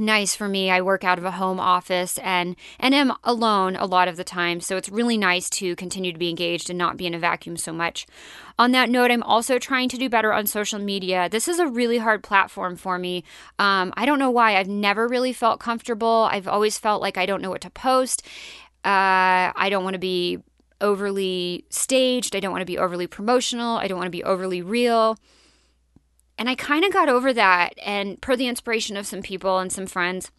nice 0.00 0.34
for 0.34 0.48
me. 0.48 0.70
I 0.70 0.80
work 0.80 1.04
out 1.04 1.18
of 1.18 1.24
a 1.24 1.32
home 1.32 1.60
office 1.60 2.18
and 2.18 2.56
and 2.78 2.94
am 2.94 3.12
alone 3.22 3.76
a 3.76 3.86
lot 3.86 4.08
of 4.08 4.16
the 4.16 4.24
time, 4.24 4.60
so 4.60 4.76
it's 4.76 4.88
really 4.88 5.16
nice 5.16 5.48
to 5.50 5.76
continue 5.76 6.12
to 6.12 6.18
be 6.18 6.28
engaged 6.28 6.70
and 6.70 6.78
not 6.78 6.96
be 6.96 7.06
in 7.06 7.14
a 7.14 7.18
vacuum 7.18 7.56
so 7.56 7.72
much. 7.72 8.06
On 8.58 8.72
that 8.72 8.90
note, 8.90 9.10
I'm 9.10 9.22
also 9.22 9.58
trying 9.58 9.88
to 9.90 9.96
do 9.96 10.08
better 10.08 10.32
on 10.32 10.46
social 10.46 10.78
media. 10.78 11.28
This 11.28 11.48
is 11.48 11.58
a 11.58 11.66
really 11.66 11.98
hard 11.98 12.22
platform 12.22 12.76
for 12.76 12.98
me. 12.98 13.24
Um, 13.58 13.92
I 13.96 14.06
don't 14.06 14.18
know 14.18 14.30
why. 14.30 14.56
I've 14.56 14.68
never 14.68 15.06
really 15.06 15.32
felt 15.32 15.60
comfortable. 15.60 16.28
I've 16.30 16.48
always 16.48 16.78
felt 16.78 17.00
like 17.00 17.16
I 17.16 17.26
don't 17.26 17.42
know 17.42 17.50
what 17.50 17.62
to 17.62 17.70
post. 17.70 18.22
Uh, 18.84 19.52
I 19.54 19.68
don't 19.70 19.84
want 19.84 19.94
to 19.94 20.00
be 20.00 20.38
overly 20.80 21.64
staged. 21.70 22.34
I 22.34 22.40
don't 22.40 22.52
want 22.52 22.62
to 22.62 22.66
be 22.66 22.78
overly 22.78 23.06
promotional. 23.06 23.76
I 23.76 23.86
don't 23.86 23.98
want 23.98 24.06
to 24.06 24.10
be 24.10 24.24
overly 24.24 24.62
real. 24.62 25.18
And 26.40 26.48
I 26.48 26.56
kind 26.56 26.84
of 26.84 26.92
got 26.92 27.08
over 27.08 27.32
that. 27.34 27.74
And 27.84 28.20
per 28.20 28.34
the 28.34 28.48
inspiration 28.48 28.96
of 28.96 29.06
some 29.06 29.22
people 29.22 29.58
and 29.58 29.70
some 29.70 29.86
friends, 29.86 30.32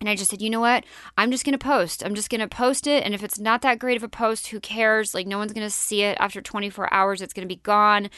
And 0.00 0.08
I 0.10 0.14
just 0.14 0.30
said, 0.30 0.42
you 0.42 0.50
know 0.50 0.60
what? 0.60 0.84
I'm 1.16 1.30
just 1.30 1.44
going 1.44 1.58
to 1.58 1.64
post. 1.64 2.04
I'm 2.04 2.14
just 2.14 2.28
going 2.28 2.40
to 2.40 2.48
post 2.48 2.86
it. 2.86 3.02
And 3.04 3.14
if 3.14 3.22
it's 3.22 3.38
not 3.38 3.62
that 3.62 3.78
great 3.78 3.96
of 3.96 4.02
a 4.02 4.08
post, 4.08 4.48
who 4.48 4.60
cares? 4.60 5.14
Like, 5.14 5.26
no 5.26 5.38
one's 5.38 5.52
going 5.52 5.66
to 5.66 5.70
see 5.70 6.02
it 6.02 6.18
after 6.20 6.42
24 6.42 6.92
hours. 6.92 7.22
It's 7.22 7.32
going 7.32 7.48
to 7.48 7.54
be 7.54 7.60
gone. 7.62 8.10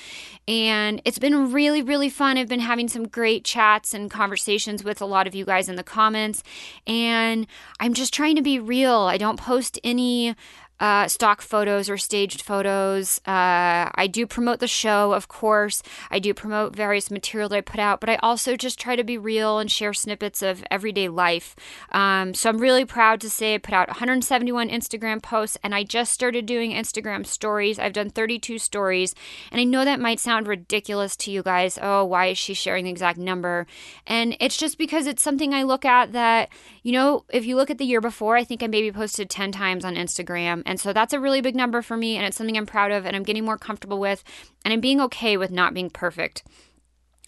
And 0.49 1.01
it's 1.05 1.19
been 1.19 1.53
really, 1.53 1.83
really 1.83 2.11
fun. 2.11 2.37
I've 2.37 2.49
been 2.49 2.61
having 2.61 2.89
some 2.89 3.07
great 3.07 3.45
chats 3.45 3.95
and 3.95 4.11
conversations 4.11 4.83
with 4.83 5.01
a 5.01 5.07
lot 5.07 5.27
of 5.27 5.35
you 5.35 5.45
guys 5.45 5.69
in 5.69 5.77
the 5.77 5.85
comments. 5.85 6.43
And 6.87 7.47
I'm 7.79 7.95
just 7.95 8.13
trying 8.13 8.37
to 8.37 8.43
be 8.43 8.59
real. 8.59 8.93
I 8.93 9.17
don't 9.17 9.39
post 9.39 9.79
any 9.85 10.35
uh, 10.81 11.09
stock 11.09 11.43
photos 11.43 11.91
or 11.91 11.97
staged 11.97 12.43
photos. 12.43 13.19
Uh, 13.27 13.91
I 13.95 14.09
do 14.11 14.27
promote 14.27 14.61
the 14.61 14.69
show, 14.69 15.13
of 15.13 15.29
course. 15.29 15.83
I 16.11 16.19
do 16.19 16.33
promote 16.35 16.75
various 16.75 17.11
material 17.11 17.49
that 17.49 17.57
I 17.57 17.61
put 17.61 17.81
out, 17.81 18.01
but 18.01 18.09
I 18.09 18.17
also 18.17 18.57
just 18.57 18.79
try 18.79 18.97
to 18.97 19.05
be 19.05 19.19
real 19.19 19.59
and 19.59 19.71
share 19.71 19.93
snippets 19.93 20.43
of 20.43 20.65
everyday 20.71 21.09
life. 21.09 21.57
Um, 21.91 22.35
so 22.35 22.49
I'm 22.49 22.59
really 22.59 22.85
proud 22.85 23.21
to 23.23 23.31
say 23.31 23.55
I 23.55 23.59
put 23.59 23.75
out 23.75 23.89
171 23.89 24.69
Instagram 24.69 25.23
posts 25.23 25.59
and 25.63 25.75
I 25.75 25.83
just 25.83 26.13
started 26.13 26.47
doing 26.47 26.73
Instagram 26.73 27.27
stories. 27.27 27.79
I've 27.79 27.93
done 27.93 28.11
32 28.11 28.59
stories, 28.59 29.15
and 29.51 29.61
I 29.61 29.65
know 29.65 29.85
that 29.85 30.01
might 30.01 30.21
sound 30.21 30.47
ridiculous 30.47 31.17
to 31.17 31.31
you 31.31 31.43
guys. 31.43 31.79
Oh, 31.81 32.05
why 32.05 32.27
is 32.27 32.39
she 32.39 32.55
sharing 32.55 32.85
the 32.85 32.91
exact 32.91 33.19
number? 33.19 33.67
And 34.07 34.37
it's 34.41 34.57
just 34.57 34.79
because 34.79 35.07
it's 35.07 35.23
something 35.23 35.53
I 35.53 35.65
look 35.65 35.85
at 35.85 36.13
that, 36.13 36.51
you 36.83 36.93
know, 36.93 37.25
if 37.31 37.45
you 37.45 37.57
look 37.57 37.71
at 37.71 37.79
the 37.79 37.85
year 37.85 38.01
before, 38.01 38.37
I 38.37 38.45
think 38.45 38.63
I 38.63 38.67
maybe 38.67 38.93
posted 38.93 39.29
10 39.29 39.53
times 39.53 39.85
on 39.85 39.95
Instagram. 39.95 40.63
And 40.69 40.79
so 40.79 40.93
that's 40.93 41.15
a 41.15 41.19
really 41.19 41.41
big 41.41 41.57
number 41.57 41.81
for 41.81 41.97
me, 41.97 42.17
and 42.17 42.27
it's 42.27 42.37
something 42.37 42.57
I'm 42.57 42.67
proud 42.67 42.93
of, 42.93 43.07
and 43.07 43.17
I'm 43.17 43.23
getting 43.23 43.45
more 43.45 43.57
comfortable 43.57 43.99
with, 43.99 44.23
and 44.65 44.73
I'm 44.73 44.81
being 44.81 45.01
okay 45.01 45.39
with 45.39 45.51
not 45.51 45.73
being 45.73 45.89
perfect. 45.89 46.45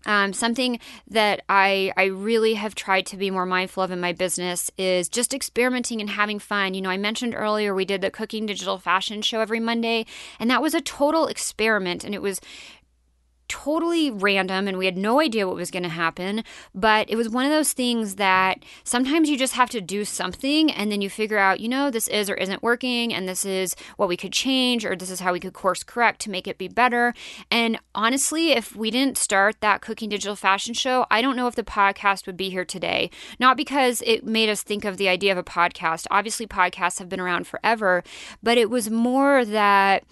Um, 0.06 0.32
something 0.32 0.78
that 1.08 1.42
I 1.48 1.92
I 1.96 2.04
really 2.04 2.54
have 2.54 2.74
tried 2.74 3.06
to 3.06 3.16
be 3.16 3.30
more 3.30 3.44
mindful 3.44 3.82
of 3.82 3.90
in 3.90 4.00
my 4.00 4.12
business 4.12 4.70
is 4.78 5.08
just 5.08 5.34
experimenting 5.34 6.00
and 6.00 6.10
having 6.10 6.38
fun. 6.38 6.74
You 6.74 6.82
know, 6.82 6.90
I 6.90 6.96
mentioned 6.96 7.34
earlier 7.34 7.74
we 7.74 7.84
did 7.84 8.00
the 8.00 8.10
cooking 8.10 8.46
digital 8.46 8.78
fashion 8.78 9.22
show 9.22 9.40
every 9.40 9.60
Monday, 9.60 10.06
and 10.38 10.50
that 10.50 10.62
was 10.62 10.74
a 10.74 10.80
total 10.80 11.26
experiment, 11.26 12.04
and 12.04 12.14
it 12.14 12.22
was 12.22 12.40
totally 13.50 14.12
random 14.12 14.68
and 14.68 14.78
we 14.78 14.86
had 14.86 14.96
no 14.96 15.20
idea 15.20 15.46
what 15.46 15.56
was 15.56 15.72
going 15.72 15.82
to 15.82 15.88
happen. 15.88 16.44
But 16.72 17.10
it 17.10 17.16
was 17.16 17.28
one 17.28 17.44
of 17.44 17.50
those 17.50 17.72
things 17.72 18.14
that 18.14 18.64
sometimes 18.84 19.28
you 19.28 19.36
just 19.36 19.54
have 19.54 19.68
to 19.70 19.80
do 19.80 20.04
something 20.04 20.70
and 20.70 20.90
then 20.90 21.02
you 21.02 21.10
figure 21.10 21.36
out, 21.36 21.58
you 21.58 21.68
know, 21.68 21.90
this 21.90 22.06
is 22.08 22.30
or 22.30 22.34
isn't 22.34 22.62
working 22.62 23.12
and 23.12 23.28
this 23.28 23.44
is 23.44 23.74
what 23.96 24.08
we 24.08 24.16
could 24.16 24.32
change 24.32 24.84
or 24.84 24.94
this 24.94 25.10
is 25.10 25.18
how 25.18 25.32
we 25.32 25.40
could 25.40 25.52
course 25.52 25.82
correct 25.82 26.20
to 26.20 26.30
make 26.30 26.46
it 26.46 26.58
be 26.58 26.68
better. 26.68 27.12
And 27.50 27.80
honestly, 27.92 28.52
if 28.52 28.76
we 28.76 28.90
didn't 28.90 29.18
start 29.18 29.56
that 29.60 29.80
cooking 29.80 30.08
digital 30.10 30.36
fashion 30.36 30.72
show, 30.72 31.04
I 31.10 31.20
don't 31.20 31.36
know 31.36 31.48
if 31.48 31.56
the 31.56 31.64
podcast 31.64 32.26
would 32.26 32.36
be 32.36 32.50
here 32.50 32.64
today. 32.64 33.10
Not 33.40 33.56
because 33.56 34.00
it 34.06 34.24
made 34.24 34.48
us 34.48 34.62
think 34.62 34.84
of 34.84 34.96
the 34.96 35.08
idea 35.08 35.32
of 35.32 35.38
a 35.38 35.42
podcast. 35.42 36.06
Obviously, 36.08 36.46
podcasts 36.46 37.00
have 37.00 37.08
been 37.08 37.20
around 37.20 37.48
forever, 37.48 38.04
but 38.44 38.58
it 38.58 38.70
was 38.70 38.88
more 38.88 39.44
that 39.44 40.04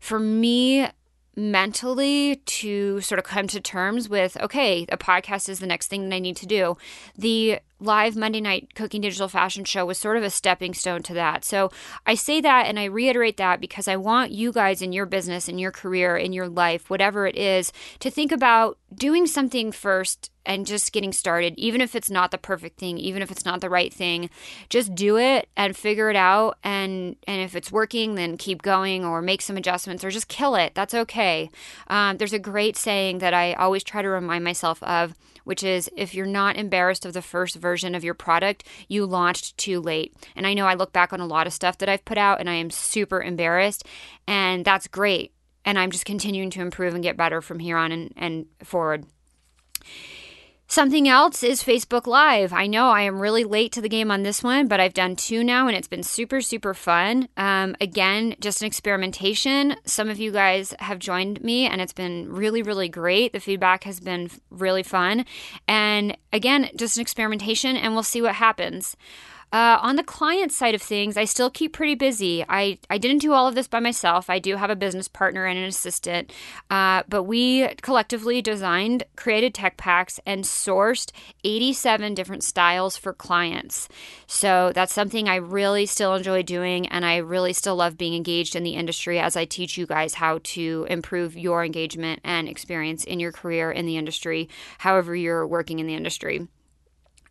for 0.00 0.18
me, 0.18 0.88
mentally 1.36 2.36
to 2.46 3.00
sort 3.02 3.18
of 3.18 3.24
come 3.24 3.46
to 3.46 3.60
terms 3.60 4.08
with 4.08 4.36
okay, 4.40 4.86
a 4.88 4.96
podcast 4.96 5.48
is 5.48 5.60
the 5.60 5.66
next 5.66 5.88
thing 5.88 6.08
that 6.08 6.16
I 6.16 6.18
need 6.18 6.36
to 6.36 6.46
do. 6.46 6.76
The 7.16 7.60
live 7.78 8.16
Monday 8.16 8.40
night 8.40 8.74
cooking 8.74 9.02
digital 9.02 9.28
fashion 9.28 9.64
show 9.64 9.84
was 9.84 9.98
sort 9.98 10.16
of 10.16 10.22
a 10.22 10.30
stepping 10.30 10.72
stone 10.72 11.02
to 11.02 11.14
that. 11.14 11.44
So 11.44 11.70
I 12.06 12.14
say 12.14 12.40
that 12.40 12.66
and 12.66 12.78
I 12.78 12.84
reiterate 12.84 13.36
that 13.36 13.60
because 13.60 13.86
I 13.86 13.96
want 13.96 14.32
you 14.32 14.52
guys 14.52 14.80
in 14.80 14.92
your 14.92 15.06
business, 15.06 15.48
in 15.48 15.58
your 15.58 15.70
career, 15.72 16.16
in 16.16 16.32
your 16.32 16.48
life, 16.48 16.88
whatever 16.88 17.26
it 17.26 17.36
is, 17.36 17.72
to 18.00 18.10
think 18.10 18.32
about 18.32 18.78
doing 18.94 19.26
something 19.26 19.72
first 19.72 20.30
and 20.46 20.64
just 20.64 20.92
getting 20.92 21.12
started, 21.12 21.54
even 21.58 21.80
if 21.80 21.94
it's 21.94 22.08
not 22.08 22.30
the 22.30 22.38
perfect 22.38 22.78
thing, 22.78 22.98
even 22.98 23.20
if 23.20 23.30
it's 23.30 23.44
not 23.44 23.60
the 23.60 23.68
right 23.68 23.92
thing, 23.92 24.30
just 24.68 24.94
do 24.94 25.18
it 25.18 25.48
and 25.56 25.76
figure 25.76 26.08
it 26.08 26.16
out. 26.16 26.56
And 26.64 27.16
and 27.26 27.42
if 27.42 27.54
it's 27.54 27.72
working, 27.72 28.14
then 28.14 28.38
keep 28.38 28.62
going 28.62 29.04
or 29.04 29.20
make 29.20 29.42
some 29.42 29.56
adjustments 29.56 30.04
or 30.04 30.10
just 30.10 30.28
kill 30.28 30.54
it. 30.54 30.74
That's 30.74 30.94
okay. 30.94 31.50
Um, 31.88 32.16
there's 32.16 32.32
a 32.32 32.38
great 32.38 32.76
saying 32.76 33.18
that 33.18 33.34
I 33.34 33.54
always 33.54 33.84
try 33.84 34.02
to 34.02 34.08
remind 34.08 34.44
myself 34.44 34.82
of 34.84 35.14
which 35.46 35.62
is 35.62 35.88
if 35.96 36.12
you're 36.12 36.26
not 36.26 36.56
embarrassed 36.56 37.06
of 37.06 37.12
the 37.12 37.22
first 37.22 37.54
version 37.54 37.94
of 37.94 38.02
your 38.02 38.14
product, 38.14 38.64
you 38.88 39.06
launched 39.06 39.56
too 39.56 39.80
late. 39.80 40.12
And 40.34 40.44
I 40.44 40.54
know 40.54 40.66
I 40.66 40.74
look 40.74 40.92
back 40.92 41.12
on 41.12 41.20
a 41.20 41.26
lot 41.26 41.46
of 41.46 41.52
stuff 41.52 41.78
that 41.78 41.88
I've 41.88 42.04
put 42.04 42.18
out 42.18 42.40
and 42.40 42.50
I 42.50 42.54
am 42.54 42.68
super 42.68 43.22
embarrassed, 43.22 43.86
and 44.26 44.64
that's 44.64 44.88
great. 44.88 45.32
And 45.64 45.78
I'm 45.78 45.92
just 45.92 46.04
continuing 46.04 46.50
to 46.50 46.60
improve 46.60 46.94
and 46.94 47.02
get 47.02 47.16
better 47.16 47.40
from 47.40 47.60
here 47.60 47.76
on 47.76 47.92
and, 47.92 48.12
and 48.16 48.46
forward. 48.64 49.06
Something 50.68 51.08
else 51.08 51.44
is 51.44 51.62
Facebook 51.62 52.08
Live. 52.08 52.52
I 52.52 52.66
know 52.66 52.88
I 52.88 53.02
am 53.02 53.20
really 53.20 53.44
late 53.44 53.70
to 53.72 53.80
the 53.80 53.88
game 53.88 54.10
on 54.10 54.24
this 54.24 54.42
one, 54.42 54.66
but 54.66 54.80
I've 54.80 54.94
done 54.94 55.14
two 55.14 55.44
now 55.44 55.68
and 55.68 55.76
it's 55.76 55.86
been 55.86 56.02
super, 56.02 56.40
super 56.40 56.74
fun. 56.74 57.28
Um, 57.36 57.76
again, 57.80 58.34
just 58.40 58.62
an 58.62 58.66
experimentation. 58.66 59.76
Some 59.84 60.10
of 60.10 60.18
you 60.18 60.32
guys 60.32 60.74
have 60.80 60.98
joined 60.98 61.40
me 61.42 61.66
and 61.66 61.80
it's 61.80 61.92
been 61.92 62.32
really, 62.32 62.62
really 62.62 62.88
great. 62.88 63.32
The 63.32 63.38
feedback 63.38 63.84
has 63.84 64.00
been 64.00 64.28
really 64.50 64.82
fun. 64.82 65.24
And 65.68 66.16
again, 66.32 66.68
just 66.74 66.96
an 66.96 67.02
experimentation 67.02 67.76
and 67.76 67.94
we'll 67.94 68.02
see 68.02 68.20
what 68.20 68.34
happens. 68.34 68.96
Uh, 69.52 69.78
on 69.80 69.94
the 69.94 70.02
client 70.02 70.50
side 70.50 70.74
of 70.74 70.82
things, 70.82 71.16
I 71.16 71.24
still 71.24 71.50
keep 71.50 71.72
pretty 71.72 71.94
busy. 71.94 72.44
I, 72.48 72.78
I 72.90 72.98
didn't 72.98 73.18
do 73.18 73.32
all 73.32 73.46
of 73.46 73.54
this 73.54 73.68
by 73.68 73.78
myself. 73.78 74.28
I 74.28 74.40
do 74.40 74.56
have 74.56 74.70
a 74.70 74.76
business 74.76 75.06
partner 75.06 75.46
and 75.46 75.56
an 75.56 75.64
assistant, 75.64 76.32
uh, 76.68 77.04
but 77.08 77.22
we 77.22 77.68
collectively 77.80 78.42
designed, 78.42 79.04
created 79.14 79.54
tech 79.54 79.76
packs, 79.76 80.18
and 80.26 80.44
sourced 80.44 81.12
87 81.44 82.14
different 82.14 82.42
styles 82.42 82.96
for 82.96 83.12
clients. 83.12 83.88
So 84.26 84.72
that's 84.74 84.92
something 84.92 85.28
I 85.28 85.36
really 85.36 85.86
still 85.86 86.14
enjoy 86.16 86.42
doing, 86.42 86.88
and 86.88 87.06
I 87.06 87.18
really 87.18 87.52
still 87.52 87.76
love 87.76 87.96
being 87.96 88.14
engaged 88.14 88.56
in 88.56 88.64
the 88.64 88.74
industry 88.74 89.20
as 89.20 89.36
I 89.36 89.44
teach 89.44 89.78
you 89.78 89.86
guys 89.86 90.14
how 90.14 90.40
to 90.42 90.86
improve 90.90 91.36
your 91.36 91.64
engagement 91.64 92.20
and 92.24 92.48
experience 92.48 93.04
in 93.04 93.20
your 93.20 93.32
career 93.32 93.70
in 93.70 93.86
the 93.86 93.96
industry, 93.96 94.48
however, 94.78 95.14
you're 95.14 95.46
working 95.46 95.78
in 95.78 95.86
the 95.86 95.94
industry. 95.94 96.48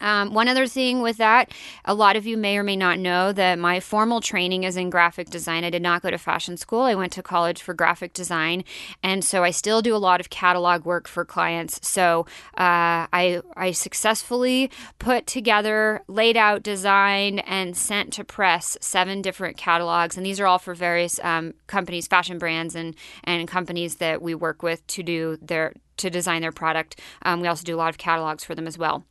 Um, 0.01 0.33
one 0.33 0.47
other 0.47 0.67
thing 0.67 1.01
with 1.01 1.17
that, 1.17 1.51
a 1.85 1.93
lot 1.93 2.15
of 2.15 2.25
you 2.25 2.37
may 2.37 2.57
or 2.57 2.63
may 2.63 2.75
not 2.75 2.99
know 2.99 3.31
that 3.31 3.57
my 3.59 3.79
formal 3.79 4.21
training 4.21 4.63
is 4.63 4.77
in 4.77 4.89
graphic 4.89 5.29
design. 5.29 5.63
I 5.63 5.69
did 5.69 5.81
not 5.81 6.01
go 6.01 6.11
to 6.11 6.17
fashion 6.17 6.57
school. 6.57 6.81
I 6.81 6.95
went 6.95 7.13
to 7.13 7.23
college 7.23 7.61
for 7.61 7.73
graphic 7.73 8.13
design, 8.13 8.63
and 9.01 9.23
so 9.23 9.43
I 9.43 9.51
still 9.51 9.81
do 9.81 9.95
a 9.95 9.97
lot 9.97 10.19
of 10.19 10.29
catalog 10.29 10.85
work 10.85 11.07
for 11.07 11.25
clients. 11.25 11.87
So 11.87 12.25
uh, 12.57 13.07
I 13.11 13.41
I 13.55 13.71
successfully 13.71 14.69
put 14.99 15.27
together, 15.27 16.01
laid 16.07 16.37
out, 16.37 16.63
designed, 16.63 17.43
and 17.47 17.75
sent 17.75 18.13
to 18.13 18.23
press 18.23 18.77
seven 18.81 19.21
different 19.21 19.57
catalogs, 19.57 20.17
and 20.17 20.25
these 20.25 20.39
are 20.39 20.47
all 20.47 20.59
for 20.59 20.73
various 20.73 21.19
um, 21.23 21.53
companies, 21.67 22.07
fashion 22.07 22.37
brands, 22.37 22.75
and 22.75 22.95
and 23.23 23.47
companies 23.47 23.95
that 23.95 24.21
we 24.21 24.35
work 24.35 24.63
with 24.63 24.85
to 24.87 25.03
do 25.03 25.37
their 25.41 25.73
to 25.97 26.09
design 26.09 26.41
their 26.41 26.51
product. 26.51 26.99
Um, 27.21 27.41
we 27.41 27.47
also 27.47 27.63
do 27.63 27.75
a 27.75 27.77
lot 27.77 27.89
of 27.89 27.97
catalogs 27.97 28.43
for 28.43 28.55
them 28.55 28.67
as 28.67 28.77
well. 28.77 29.05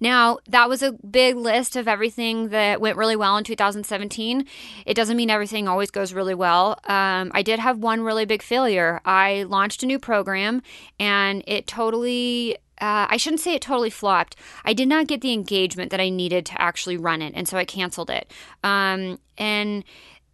Now, 0.00 0.38
that 0.48 0.68
was 0.68 0.82
a 0.82 0.92
big 0.92 1.36
list 1.36 1.76
of 1.76 1.88
everything 1.88 2.48
that 2.50 2.80
went 2.80 2.96
really 2.96 3.16
well 3.16 3.36
in 3.36 3.44
2017. 3.44 4.46
It 4.84 4.94
doesn't 4.94 5.16
mean 5.16 5.30
everything 5.30 5.68
always 5.68 5.90
goes 5.90 6.12
really 6.12 6.34
well. 6.34 6.78
Um, 6.84 7.30
I 7.34 7.42
did 7.42 7.58
have 7.58 7.78
one 7.78 8.02
really 8.02 8.24
big 8.24 8.42
failure. 8.42 9.00
I 9.04 9.44
launched 9.44 9.82
a 9.82 9.86
new 9.86 9.98
program 9.98 10.62
and 10.98 11.42
it 11.46 11.66
totally 11.66 12.56
uh, 12.78 13.06
I 13.08 13.16
shouldn't 13.16 13.40
say 13.40 13.54
it 13.54 13.62
totally 13.62 13.88
flopped. 13.88 14.36
I 14.64 14.74
did 14.74 14.86
not 14.86 15.06
get 15.06 15.22
the 15.22 15.32
engagement 15.32 15.90
that 15.92 16.00
I 16.00 16.10
needed 16.10 16.44
to 16.46 16.60
actually 16.60 16.98
run 16.98 17.22
it, 17.22 17.32
and 17.34 17.48
so 17.48 17.56
I 17.56 17.64
canceled 17.64 18.10
it. 18.10 18.30
Um, 18.62 19.18
and 19.38 19.82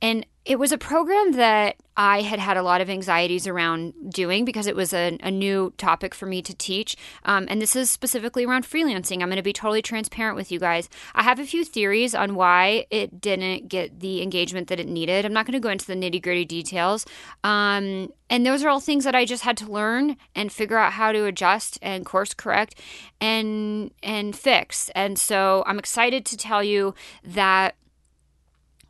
and 0.03 0.27
it 0.45 0.59
was 0.59 0.73
a 0.73 0.79
program 0.79 1.33
that 1.33 1.77
I 1.97 2.23
had 2.23 2.41
had 2.41 2.57
a 2.57 2.63
lot 2.63 2.81
of 2.81 2.91
anxieties 2.91 3.47
around 3.47 3.93
doing 4.11 4.45
because 4.45 4.67
it 4.67 4.75
was 4.75 4.93
a, 4.93 5.17
a 5.23 5.31
new 5.31 5.73
topic 5.77 6.15
for 6.15 6.27
me 6.27 6.43
to 6.43 6.55
teach. 6.55 6.97
Um, 7.25 7.47
and 7.49 7.63
this 7.63 7.77
is 7.77 7.91
specifically 7.91 8.45
around 8.45 8.65
freelancing. 8.65 9.23
I'm 9.23 9.29
going 9.29 9.37
to 9.37 9.43
be 9.43 9.53
totally 9.53 9.83
transparent 9.83 10.35
with 10.35 10.51
you 10.51 10.59
guys. 10.59 10.89
I 11.15 11.23
have 11.23 11.39
a 11.39 11.47
few 11.47 11.65
theories 11.65 12.15
on 12.15 12.35
why 12.35 12.87
it 12.91 13.21
didn't 13.21 13.69
get 13.69 14.01
the 14.01 14.21
engagement 14.21 14.67
that 14.69 14.81
it 14.81 14.89
needed. 14.89 15.25
I'm 15.25 15.33
not 15.33 15.47
going 15.47 15.53
to 15.53 15.61
go 15.61 15.69
into 15.69 15.87
the 15.87 15.95
nitty 15.95 16.21
gritty 16.21 16.45
details. 16.45 17.07
Um, 17.45 18.13
and 18.29 18.45
those 18.45 18.65
are 18.65 18.69
all 18.69 18.81
things 18.81 19.05
that 19.05 19.15
I 19.15 19.25
just 19.25 19.45
had 19.45 19.59
to 19.59 19.71
learn 19.71 20.17
and 20.35 20.51
figure 20.51 20.79
out 20.79 20.95
how 20.95 21.13
to 21.13 21.27
adjust 21.27 21.79
and 21.83 22.05
course 22.05 22.35
correct 22.35 22.81
and 23.21 23.93
and 24.03 24.35
fix. 24.35 24.91
And 24.95 25.19
so 25.19 25.63
I'm 25.67 25.79
excited 25.79 26.25
to 26.27 26.37
tell 26.37 26.65
you 26.65 26.95
that 27.23 27.77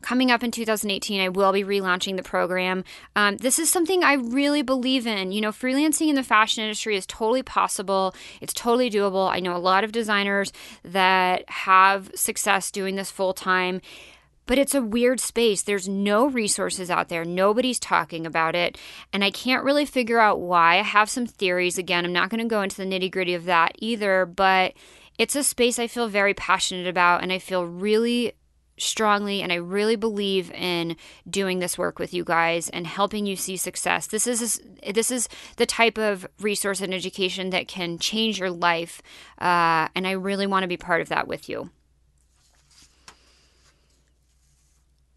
coming 0.03 0.29
up 0.29 0.43
in 0.43 0.51
2018, 0.51 1.21
I 1.21 1.29
will 1.29 1.51
be 1.51 1.63
relaunching 1.63 2.17
the 2.17 2.23
program. 2.23 2.83
Um, 3.15 3.37
this 3.37 3.57
is 3.57 3.69
something 3.69 4.03
I 4.03 4.13
really 4.13 4.61
believe 4.61 5.07
in. 5.07 5.31
You 5.31 5.41
know, 5.41 5.51
freelancing 5.51 6.09
in 6.09 6.15
the 6.15 6.23
fashion 6.23 6.63
industry 6.63 6.95
is 6.95 7.05
totally 7.07 7.43
possible, 7.43 8.13
it's 8.41 8.53
totally 8.53 8.89
doable. 8.89 9.29
I 9.29 9.39
know 9.39 9.55
a 9.55 9.57
lot 9.57 9.83
of 9.83 9.91
designers 9.91 10.53
that 10.83 11.49
have 11.49 12.11
success 12.15 12.69
doing 12.69 12.95
this 12.95 13.11
full 13.11 13.33
time. 13.33 13.81
But 14.45 14.57
it's 14.57 14.75
a 14.75 14.81
weird 14.81 15.21
space. 15.21 15.61
There's 15.61 15.87
no 15.87 16.25
resources 16.25 16.89
out 16.89 17.07
there. 17.07 17.23
Nobody's 17.23 17.79
talking 17.79 18.25
about 18.25 18.55
it. 18.55 18.77
And 19.13 19.23
I 19.23 19.31
can't 19.31 19.63
really 19.63 19.85
figure 19.85 20.19
out 20.19 20.41
why. 20.41 20.79
I 20.79 20.83
have 20.83 21.09
some 21.09 21.25
theories. 21.25 21.77
Again, 21.77 22.03
I'm 22.03 22.11
not 22.11 22.29
going 22.29 22.41
to 22.41 22.47
go 22.47 22.61
into 22.61 22.75
the 22.75 22.83
nitty 22.83 23.09
gritty 23.09 23.35
of 23.35 23.45
that 23.45 23.75
either. 23.79 24.25
But 24.25 24.73
it's 25.17 25.35
a 25.35 25.43
space 25.43 25.79
I 25.79 25.87
feel 25.87 26.07
very 26.07 26.33
passionate 26.33 26.87
about 26.87 27.23
and 27.23 27.31
I 27.31 27.39
feel 27.39 27.65
really 27.65 28.33
strongly 28.83 29.41
and 29.41 29.51
I 29.51 29.55
really 29.55 29.95
believe 29.95 30.51
in 30.51 30.95
doing 31.29 31.59
this 31.59 31.77
work 31.77 31.99
with 31.99 32.13
you 32.13 32.23
guys 32.23 32.69
and 32.69 32.85
helping 32.85 33.25
you 33.25 33.35
see 33.35 33.57
success. 33.57 34.07
This 34.07 34.27
is 34.27 34.61
this 34.93 35.11
is 35.11 35.27
the 35.57 35.65
type 35.65 35.97
of 35.97 36.25
resource 36.39 36.81
and 36.81 36.93
education 36.93 37.49
that 37.51 37.67
can 37.67 37.97
change 37.97 38.39
your 38.39 38.51
life, 38.51 39.01
uh, 39.39 39.87
and 39.95 40.07
I 40.07 40.11
really 40.11 40.47
want 40.47 40.63
to 40.63 40.67
be 40.67 40.77
part 40.77 41.01
of 41.01 41.09
that 41.09 41.27
with 41.27 41.49
you. 41.49 41.69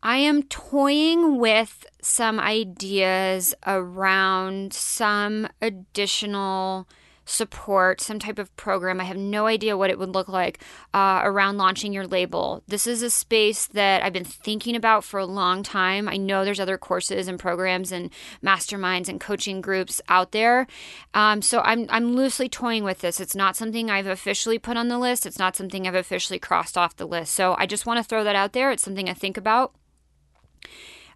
I 0.02 0.18
am 0.18 0.44
toying 0.44 1.38
with 1.40 1.84
some 2.00 2.38
ideas 2.38 3.54
around 3.66 4.72
some 4.72 5.48
additional 5.60 6.86
support, 7.26 8.00
some 8.00 8.18
type 8.18 8.38
of 8.38 8.54
program. 8.56 9.00
I 9.00 9.04
have 9.04 9.16
no 9.16 9.46
idea 9.46 9.76
what 9.76 9.90
it 9.90 9.98
would 9.98 10.14
look 10.14 10.28
like 10.28 10.62
uh, 10.94 11.20
around 11.22 11.58
launching 11.58 11.92
your 11.92 12.06
label. 12.06 12.62
This 12.66 12.86
is 12.86 13.02
a 13.02 13.10
space 13.10 13.66
that 13.66 14.02
I've 14.02 14.12
been 14.12 14.24
thinking 14.24 14.76
about 14.76 15.04
for 15.04 15.18
a 15.20 15.26
long 15.26 15.62
time. 15.62 16.08
I 16.08 16.16
know 16.16 16.44
there's 16.44 16.60
other 16.60 16.78
courses 16.78 17.28
and 17.28 17.38
programs 17.38 17.92
and 17.92 18.10
masterminds 18.42 19.08
and 19.08 19.20
coaching 19.20 19.60
groups 19.60 20.00
out 20.08 20.32
there. 20.32 20.66
Um, 21.12 21.42
so 21.42 21.60
I'm, 21.60 21.86
I'm 21.90 22.14
loosely 22.14 22.48
toying 22.48 22.84
with 22.84 23.00
this. 23.00 23.20
It's 23.20 23.34
not 23.34 23.56
something 23.56 23.90
I've 23.90 24.06
officially 24.06 24.58
put 24.58 24.76
on 24.76 24.88
the 24.88 24.98
list, 24.98 25.26
it's 25.26 25.38
not 25.38 25.56
something 25.56 25.86
I've 25.86 25.94
officially 25.94 26.38
crossed 26.38 26.78
off 26.78 26.96
the 26.96 27.06
list. 27.06 27.34
So 27.34 27.56
I 27.58 27.66
just 27.66 27.86
want 27.86 27.98
to 27.98 28.04
throw 28.04 28.24
that 28.24 28.36
out 28.36 28.52
there. 28.52 28.70
It's 28.70 28.82
something 28.82 29.08
I 29.08 29.14
think 29.14 29.36
about. 29.36 29.74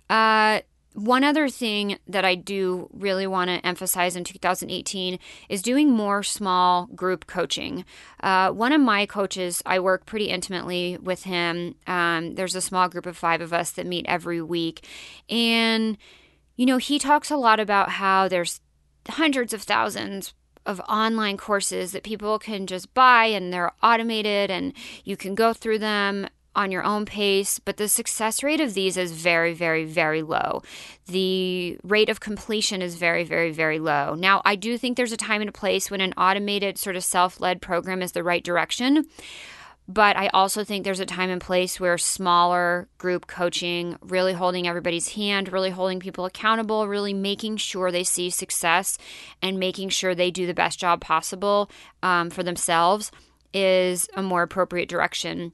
Uh, 0.09 0.61
one 0.94 1.23
other 1.23 1.49
thing 1.49 1.99
that 2.09 2.25
I 2.25 2.35
do 2.35 2.88
really 2.92 3.26
want 3.26 3.49
to 3.49 3.64
emphasize 3.64 4.16
in 4.16 4.25
2018 4.25 5.18
is 5.49 5.62
doing 5.62 5.90
more 5.90 6.23
small 6.23 6.87
group 6.87 7.26
coaching. 7.26 7.85
Uh, 8.23 8.50
one 8.50 8.73
of 8.73 8.80
my 8.80 9.06
coaches, 9.06 9.62
I 9.64 9.78
work 9.78 10.04
pretty 10.04 10.26
intimately 10.26 10.99
with 11.00 11.25
him. 11.25 11.76
Um, 11.87 12.35
there's 12.35 12.56
a 12.56 12.61
small 12.61 12.88
group 12.88 13.06
of 13.06 13.16
five 13.16 13.40
of 13.40 13.52
us 13.52 13.70
that 13.73 13.87
meet 13.87 14.06
every 14.09 14.42
week. 14.42 14.87
And, 15.28 15.97
you 16.56 16.66
know, 16.66 16.78
he 16.78 16.99
talks 16.99 17.30
a 17.30 17.37
lot 17.37 17.61
about 17.61 17.90
how 17.90 18.26
there's 18.26 18.61
hundreds 19.09 19.54
of 19.54 19.62
thousands 19.62 20.35
of 20.66 20.80
online 20.80 21.37
courses 21.37 21.92
that 21.92 22.02
people 22.02 22.38
can 22.38 22.66
just 22.66 22.92
buy 22.94 23.26
and 23.26 23.52
they're 23.52 23.73
automated 23.82 24.50
and 24.50 24.73
you 25.04 25.16
can 25.16 25.35
go 25.35 25.52
through 25.52 25.78
them 25.78 26.26
on 26.54 26.73
your 26.73 26.83
own 26.83 27.04
pace, 27.04 27.59
but 27.59 27.76
the 27.76 27.88
success 27.88 28.42
rate 28.42 28.61
of 28.61 28.75
these 28.75 28.97
is 28.97 29.12
very, 29.12 29.54
very, 29.54 29.85
very 29.85 30.23
low. 30.23 30.62
The 31.07 31.78
rate 31.85 32.09
of 32.09 32.21
completion 32.21 32.83
is 32.83 32.97
very, 32.97 33.25
very, 33.25 33.52
very 33.52 33.78
low. 33.78 34.14
Now, 34.14 34.42
I 34.45 34.57
do 34.57 34.76
think 34.76 34.97
there's 34.97 35.12
a 35.12 35.16
time 35.16 35.40
and 35.40 35.50
a 35.50 35.52
place 35.52 35.90
when 35.90 36.00
an 36.00 36.12
automated, 36.16 36.78
sort 36.78 36.97
of 36.97 37.04
self 37.04 37.40
led 37.40 37.62
program 37.62 38.02
is 38.02 38.12
the 38.12 38.25
right 38.25 38.42
direction. 38.42 39.07
But 39.88 40.16
I 40.16 40.28
also 40.28 40.62
think 40.62 40.85
there's 40.85 41.00
a 41.00 41.07
time 41.07 41.30
and 41.30 41.40
place 41.40 41.80
where 41.80 41.99
smaller 41.99 42.88
group 42.99 43.26
coaching, 43.26 43.97
really 44.02 44.33
holding 44.33 44.69
everybody's 44.69 45.14
hand, 45.14 45.52
really 45.52 45.71
holding 45.71 45.99
people 45.99 46.26
accountable, 46.26 46.87
really 46.87 47.12
making 47.12 47.57
sure 47.57 47.90
they 47.90 48.04
see 48.04 48.30
success 48.30 48.99
and 49.42 49.59
making 49.59 49.88
sure 49.88 50.14
they 50.14 50.30
do 50.30 50.47
the 50.47 50.54
best 50.54 50.78
job 50.78 51.00
possible 51.00 51.69
um, 52.04 52.30
for 52.30 52.45
themselves 52.45 53.11
is 53.52 54.09
a 54.14 54.23
more 54.23 54.42
appropriate 54.42 54.88
direction 54.88 55.52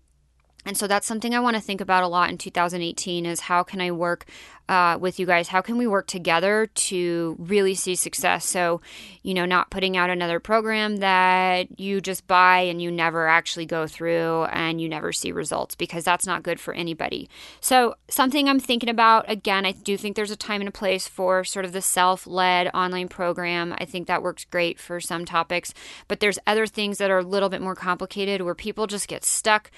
and 0.66 0.76
so 0.76 0.86
that's 0.86 1.06
something 1.06 1.34
I 1.34 1.40
want 1.40 1.56
to 1.56 1.62
think 1.62 1.80
about 1.80 2.02
a 2.02 2.08
lot 2.08 2.28
in 2.28 2.36
2018 2.36 3.24
is 3.24 3.40
how 3.40 3.62
can 3.62 3.80
I 3.80 3.92
work 3.92 4.26
uh, 4.68 4.98
with 5.00 5.18
you 5.18 5.26
guys? 5.26 5.48
How 5.48 5.60
can 5.60 5.78
we 5.78 5.86
work 5.86 6.06
together 6.06 6.66
to 6.66 7.36
really 7.38 7.74
see 7.74 7.94
success? 7.94 8.44
So, 8.44 8.80
you 9.22 9.34
know, 9.34 9.46
not 9.46 9.70
putting 9.70 9.96
out 9.96 10.10
another 10.10 10.40
program 10.40 10.96
that 10.98 11.78
you 11.78 12.00
just 12.00 12.26
buy 12.26 12.60
and 12.60 12.80
you 12.80 12.90
never 12.90 13.26
actually 13.26 13.66
go 13.66 13.86
through 13.86 14.44
and 14.44 14.80
you 14.80 14.88
never 14.88 15.12
see 15.12 15.32
results 15.32 15.74
because 15.74 16.04
that's 16.04 16.26
not 16.26 16.42
good 16.42 16.60
for 16.60 16.74
anybody. 16.74 17.28
So, 17.60 17.96
something 18.08 18.48
I'm 18.48 18.60
thinking 18.60 18.88
about 18.88 19.30
again, 19.30 19.66
I 19.66 19.72
do 19.72 19.96
think 19.96 20.16
there's 20.16 20.30
a 20.30 20.36
time 20.36 20.60
and 20.60 20.68
a 20.68 20.72
place 20.72 21.06
for 21.08 21.44
sort 21.44 21.64
of 21.64 21.72
the 21.72 21.82
self 21.82 22.26
led 22.26 22.68
online 22.74 23.08
program. 23.08 23.74
I 23.78 23.84
think 23.84 24.06
that 24.06 24.22
works 24.22 24.44
great 24.44 24.78
for 24.78 25.00
some 25.00 25.24
topics, 25.24 25.72
but 26.08 26.20
there's 26.20 26.38
other 26.46 26.66
things 26.66 26.98
that 26.98 27.10
are 27.10 27.18
a 27.18 27.22
little 27.22 27.48
bit 27.48 27.62
more 27.62 27.74
complicated 27.74 28.42
where 28.42 28.54
people 28.54 28.86
just 28.86 29.08
get 29.08 29.24
stuck 29.24 29.70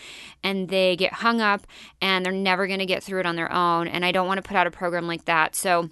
and 0.42 0.68
they 0.68 0.96
get 0.96 1.14
hung 1.14 1.40
up 1.40 1.66
and 2.00 2.24
they're 2.24 2.32
never 2.32 2.66
going 2.66 2.78
to 2.78 2.86
get 2.86 3.02
through 3.02 3.20
it 3.20 3.26
on 3.26 3.36
their 3.36 3.52
own. 3.52 3.88
And 3.88 4.04
I 4.04 4.12
don't 4.12 4.26
want 4.26 4.38
to 4.38 4.46
put 4.46 4.56
out 4.56 4.66
a 4.66 4.70
program 4.78 5.06
like 5.06 5.24
that. 5.26 5.54
So 5.56 5.90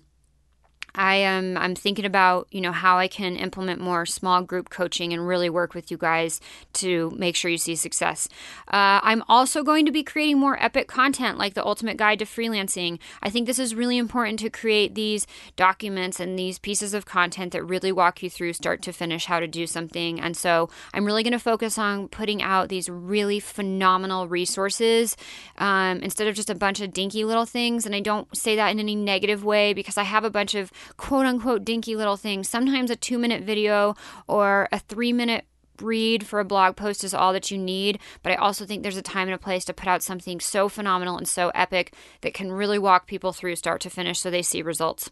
I 0.97 1.17
am 1.17 1.57
I'm 1.57 1.75
thinking 1.75 2.05
about, 2.05 2.49
you 2.51 2.61
know, 2.61 2.73
how 2.73 2.99
I 2.99 3.07
can 3.07 3.37
implement 3.37 3.81
more 3.81 4.07
small 4.07 4.43
group 4.43 4.71
coaching 4.71 5.13
and 5.13 5.27
really 5.27 5.51
work 5.51 5.75
with 5.75 5.91
you 5.91 5.99
guys 5.99 6.41
to 6.75 7.13
make 7.17 7.37
sure 7.37 7.51
you 7.51 7.59
see 7.59 7.77
success. 7.77 8.29
Uh, 8.69 9.01
I'm 9.03 9.23
also 9.29 9.63
going 9.63 9.87
to 9.87 9.93
be 9.93 10.03
creating 10.03 10.39
more 10.39 10.63
epic 10.63 10.89
content 10.89 11.39
like 11.39 11.55
the 11.55 11.65
ultimate 11.65 11.97
guide 11.97 12.19
to 12.21 12.25
freelancing. 12.25 12.99
I 13.23 13.31
think 13.31 13.47
this 13.47 13.59
is 13.59 13.75
really 13.75 13.99
important 13.99 14.39
to 14.41 14.51
create 14.51 14.95
these 14.95 15.27
documents 15.57 16.19
and 16.19 16.39
these 16.39 16.59
pieces 16.59 16.95
of 16.95 17.05
content 17.05 17.53
that 17.53 17.63
really 17.63 17.93
walk 17.93 18.23
you 18.23 18.31
through 18.31 18.55
start 18.55 18.83
to 18.83 18.93
finish 18.93 19.27
how 19.27 19.41
to 19.41 19.47
do 19.47 19.67
something. 19.67 20.19
And 20.21 20.37
so 20.37 20.71
I'm 20.95 21.05
really 21.05 21.23
going 21.23 21.33
to 21.33 21.39
focus 21.39 21.79
on 21.79 22.09
putting 22.09 22.43
out 22.43 22.69
these 22.69 22.89
really 22.89 23.41
phenomenal 23.41 24.29
resources 24.29 25.17
um, 25.59 26.01
instead 26.01 26.29
of 26.29 26.35
just 26.35 26.51
a 26.51 26.55
bunch 26.55 26.81
of 26.81 26.93
dinky 26.93 27.25
little 27.25 27.45
things. 27.45 27.85
And 27.85 27.95
I 27.95 28.01
don't 28.01 28.35
say 28.37 28.57
that 28.57 28.71
in 28.71 28.81
any 28.81 28.95
negative 28.95 29.45
way 29.45 29.75
because 29.75 29.99
I 29.99 30.05
have 30.05 30.25
a 30.25 30.31
bunch 30.31 30.55
of 30.55 30.73
quote 30.97 31.27
unquote 31.27 31.65
dinky 31.65 31.97
little 31.97 32.17
things. 32.17 32.49
Sometimes 32.49 32.91
a 32.91 32.97
two 32.97 33.19
minute 33.19 33.43
video 33.43 33.95
or 34.27 34.69
a 34.73 34.79
three 34.79 35.13
minute 35.13 35.45
read 35.83 36.27
for 36.27 36.41
a 36.41 36.45
blog 36.45 36.77
post 36.77 37.05
is 37.05 37.13
all 37.13 37.33
that 37.33 37.51
you 37.51 37.59
need, 37.59 37.99
but 38.23 38.33
I 38.33 38.37
also 38.37 38.65
think 38.65 38.83
there's 38.83 38.97
a 38.97 39.03
time 39.03 39.29
and 39.29 39.35
a 39.35 39.39
place 39.39 39.65
to 39.67 39.75
put 39.75 39.89
out 39.89 40.03
something 40.03 40.41
so 40.41 40.69
phenomenal 40.69 41.19
and 41.19 41.29
so 41.29 41.51
epic 41.55 41.95
that 42.23 42.35
can 42.35 42.51
really 42.51 42.79
walk 42.79 43.07
people 43.07 43.33
through 43.33 43.57
start 43.57 43.81
to 43.83 43.91
finish 43.91 44.21
so 44.21 44.31
they 44.31 44.43
see 44.43 44.63
results. 44.63 45.11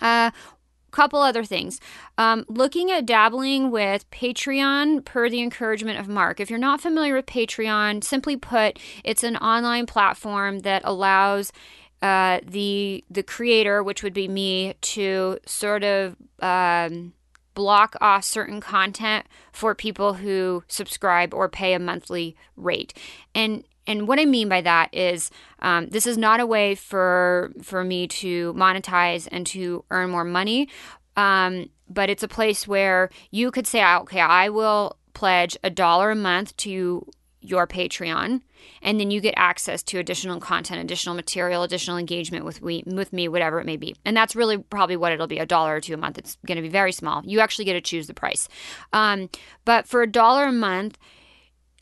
Uh, 0.00 0.30
couple 0.96 1.20
other 1.20 1.44
things. 1.44 1.78
Um, 2.16 2.46
looking 2.48 2.90
at 2.90 3.04
dabbling 3.04 3.70
with 3.70 4.08
Patreon 4.10 5.04
per 5.04 5.28
the 5.28 5.42
encouragement 5.42 5.98
of 5.98 6.08
Mark. 6.08 6.40
If 6.40 6.48
you're 6.48 6.58
not 6.58 6.80
familiar 6.80 7.14
with 7.14 7.26
Patreon, 7.26 8.02
simply 8.02 8.36
put, 8.36 8.78
it's 9.04 9.22
an 9.22 9.36
online 9.36 9.84
platform 9.84 10.60
that 10.60 10.80
allows 10.84 11.52
uh, 12.06 12.40
the 12.46 13.04
the 13.10 13.24
creator, 13.24 13.82
which 13.82 14.02
would 14.04 14.14
be 14.14 14.28
me, 14.28 14.74
to 14.80 15.38
sort 15.44 15.82
of 15.82 16.14
um, 16.40 17.12
block 17.54 17.96
off 18.00 18.22
certain 18.22 18.60
content 18.60 19.26
for 19.52 19.74
people 19.74 20.14
who 20.14 20.62
subscribe 20.68 21.34
or 21.34 21.48
pay 21.48 21.72
a 21.74 21.80
monthly 21.80 22.36
rate. 22.56 22.96
And 23.34 23.64
and 23.88 24.06
what 24.06 24.20
I 24.20 24.24
mean 24.24 24.48
by 24.48 24.60
that 24.60 24.94
is 24.94 25.30
um, 25.58 25.88
this 25.88 26.06
is 26.06 26.16
not 26.16 26.38
a 26.38 26.46
way 26.46 26.76
for 26.76 27.52
for 27.60 27.82
me 27.82 28.06
to 28.22 28.54
monetize 28.54 29.26
and 29.32 29.44
to 29.48 29.84
earn 29.90 30.10
more 30.10 30.24
money, 30.24 30.68
um, 31.16 31.70
but 31.88 32.08
it's 32.08 32.22
a 32.22 32.28
place 32.28 32.68
where 32.68 33.10
you 33.32 33.50
could 33.50 33.66
say, 33.66 33.84
okay, 33.84 34.20
I 34.20 34.48
will 34.48 34.96
pledge 35.12 35.56
a 35.64 35.70
dollar 35.70 36.10
a 36.12 36.16
month 36.16 36.56
to 36.58 37.10
your 37.48 37.66
Patreon, 37.66 38.40
and 38.82 39.00
then 39.00 39.10
you 39.10 39.20
get 39.20 39.34
access 39.36 39.82
to 39.84 39.98
additional 39.98 40.40
content, 40.40 40.80
additional 40.80 41.14
material, 41.14 41.62
additional 41.62 41.96
engagement 41.96 42.44
with 42.44 42.60
we 42.60 42.82
with 42.86 43.12
me, 43.12 43.28
whatever 43.28 43.60
it 43.60 43.66
may 43.66 43.76
be. 43.76 43.94
And 44.04 44.16
that's 44.16 44.36
really 44.36 44.58
probably 44.58 44.96
what 44.96 45.12
it'll 45.12 45.26
be 45.26 45.38
a 45.38 45.46
dollar 45.46 45.76
or 45.76 45.80
two 45.80 45.94
a 45.94 45.96
month. 45.96 46.18
It's 46.18 46.36
going 46.46 46.56
to 46.56 46.62
be 46.62 46.68
very 46.68 46.92
small. 46.92 47.22
You 47.24 47.40
actually 47.40 47.64
get 47.64 47.74
to 47.74 47.80
choose 47.80 48.06
the 48.06 48.14
price. 48.14 48.48
Um, 48.92 49.30
but 49.64 49.86
for 49.86 50.02
a 50.02 50.06
dollar 50.06 50.44
a 50.44 50.52
month, 50.52 50.98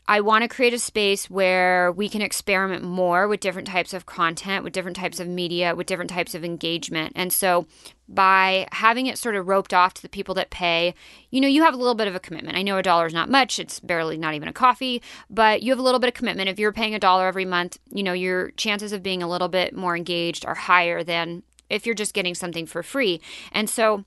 I 0.07 0.21
want 0.21 0.43
to 0.43 0.47
create 0.47 0.73
a 0.73 0.79
space 0.79 1.29
where 1.29 1.91
we 1.91 2.09
can 2.09 2.21
experiment 2.21 2.83
more 2.83 3.27
with 3.27 3.39
different 3.39 3.67
types 3.67 3.93
of 3.93 4.05
content, 4.05 4.63
with 4.63 4.73
different 4.73 4.97
types 4.97 5.19
of 5.19 5.27
media, 5.27 5.73
with 5.73 5.87
different 5.87 6.11
types 6.11 6.35
of 6.35 6.43
engagement. 6.43 7.13
And 7.15 7.33
so 7.33 7.65
by 8.07 8.67
having 8.71 9.07
it 9.07 9.17
sort 9.17 9.35
of 9.35 9.47
roped 9.47 9.73
off 9.73 9.95
to 9.95 10.01
the 10.03 10.09
people 10.09 10.35
that 10.35 10.51
pay, 10.51 10.93
you 11.31 11.41
know, 11.41 11.47
you 11.47 11.63
have 11.63 11.73
a 11.73 11.77
little 11.77 11.95
bit 11.95 12.07
of 12.07 12.13
a 12.13 12.19
commitment. 12.19 12.55
I 12.55 12.61
know 12.61 12.77
a 12.77 12.83
dollar 12.83 13.07
is 13.07 13.13
not 13.13 13.29
much, 13.31 13.57
it's 13.57 13.79
barely 13.79 14.17
not 14.17 14.35
even 14.35 14.47
a 14.47 14.53
coffee, 14.53 15.01
but 15.29 15.63
you 15.63 15.71
have 15.71 15.79
a 15.79 15.83
little 15.83 15.99
bit 15.99 16.09
of 16.09 16.13
commitment. 16.13 16.49
If 16.49 16.59
you're 16.59 16.71
paying 16.71 16.93
a 16.93 16.99
dollar 16.99 17.27
every 17.27 17.45
month, 17.45 17.79
you 17.91 18.03
know, 18.03 18.13
your 18.13 18.51
chances 18.51 18.91
of 18.91 19.01
being 19.01 19.23
a 19.23 19.29
little 19.29 19.49
bit 19.49 19.75
more 19.75 19.95
engaged 19.95 20.45
are 20.45 20.55
higher 20.55 21.03
than 21.03 21.41
if 21.67 21.87
you're 21.87 21.95
just 21.95 22.13
getting 22.13 22.35
something 22.35 22.67
for 22.67 22.83
free. 22.83 23.21
And 23.51 23.67
so 23.67 24.05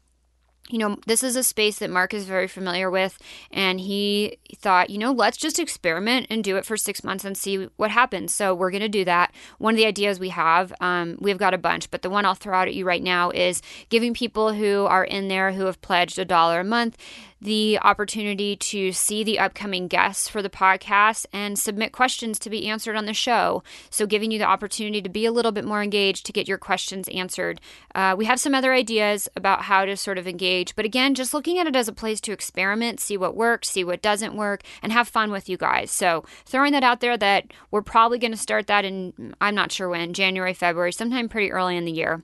you 0.70 0.78
know, 0.78 0.98
this 1.06 1.22
is 1.22 1.36
a 1.36 1.42
space 1.42 1.78
that 1.78 1.90
Mark 1.90 2.12
is 2.12 2.24
very 2.24 2.46
familiar 2.46 2.90
with. 2.90 3.18
And 3.50 3.80
he 3.80 4.38
thought, 4.56 4.90
you 4.90 4.98
know, 4.98 5.12
let's 5.12 5.36
just 5.36 5.58
experiment 5.58 6.26
and 6.30 6.44
do 6.44 6.56
it 6.56 6.66
for 6.66 6.76
six 6.76 7.02
months 7.02 7.24
and 7.24 7.36
see 7.36 7.68
what 7.76 7.90
happens. 7.90 8.34
So 8.34 8.54
we're 8.54 8.70
going 8.70 8.82
to 8.82 8.88
do 8.88 9.04
that. 9.04 9.32
One 9.58 9.74
of 9.74 9.78
the 9.78 9.86
ideas 9.86 10.20
we 10.20 10.28
have, 10.30 10.72
um, 10.80 11.16
we've 11.20 11.38
got 11.38 11.54
a 11.54 11.58
bunch, 11.58 11.90
but 11.90 12.02
the 12.02 12.10
one 12.10 12.24
I'll 12.24 12.34
throw 12.34 12.56
out 12.56 12.68
at 12.68 12.74
you 12.74 12.84
right 12.84 13.02
now 13.02 13.30
is 13.30 13.62
giving 13.88 14.14
people 14.14 14.52
who 14.52 14.84
are 14.86 15.04
in 15.04 15.28
there 15.28 15.52
who 15.52 15.64
have 15.64 15.80
pledged 15.80 16.18
a 16.18 16.24
dollar 16.24 16.60
a 16.60 16.64
month 16.64 16.96
the 17.40 17.78
opportunity 17.82 18.56
to 18.56 18.92
see 18.92 19.22
the 19.22 19.38
upcoming 19.38 19.88
guests 19.88 20.28
for 20.28 20.42
the 20.42 20.50
podcast 20.50 21.26
and 21.32 21.58
submit 21.58 21.92
questions 21.92 22.38
to 22.40 22.50
be 22.50 22.66
answered 22.66 22.96
on 22.96 23.06
the 23.06 23.14
show. 23.14 23.62
So, 23.90 24.06
giving 24.06 24.30
you 24.30 24.38
the 24.38 24.44
opportunity 24.44 25.00
to 25.02 25.08
be 25.08 25.24
a 25.24 25.32
little 25.32 25.52
bit 25.52 25.64
more 25.64 25.82
engaged 25.82 26.26
to 26.26 26.32
get 26.32 26.48
your 26.48 26.58
questions 26.58 27.08
answered. 27.08 27.60
Uh, 27.94 28.14
we 28.16 28.24
have 28.24 28.40
some 28.40 28.54
other 28.54 28.72
ideas 28.72 29.28
about 29.36 29.62
how 29.62 29.84
to 29.84 29.96
sort 29.96 30.18
of 30.18 30.26
engage, 30.26 30.74
but 30.74 30.84
again, 30.84 31.14
just 31.14 31.34
looking 31.34 31.58
at 31.58 31.66
it 31.66 31.76
as 31.76 31.88
a 31.88 31.92
place 31.92 32.20
to 32.22 32.32
experiment, 32.32 33.00
see 33.00 33.16
what 33.16 33.36
works, 33.36 33.70
see 33.70 33.84
what 33.84 34.02
doesn't 34.02 34.36
work, 34.36 34.62
and 34.82 34.92
have 34.92 35.08
fun 35.08 35.30
with 35.30 35.48
you 35.48 35.56
guys. 35.56 35.90
So, 35.90 36.24
throwing 36.44 36.72
that 36.72 36.84
out 36.84 37.00
there 37.00 37.16
that 37.16 37.52
we're 37.70 37.82
probably 37.82 38.18
going 38.18 38.32
to 38.32 38.36
start 38.36 38.66
that 38.66 38.84
in, 38.84 39.34
I'm 39.40 39.54
not 39.54 39.72
sure 39.72 39.88
when, 39.88 40.12
January, 40.12 40.54
February, 40.54 40.92
sometime 40.92 41.28
pretty 41.28 41.52
early 41.52 41.76
in 41.76 41.84
the 41.84 41.92
year. 41.92 42.22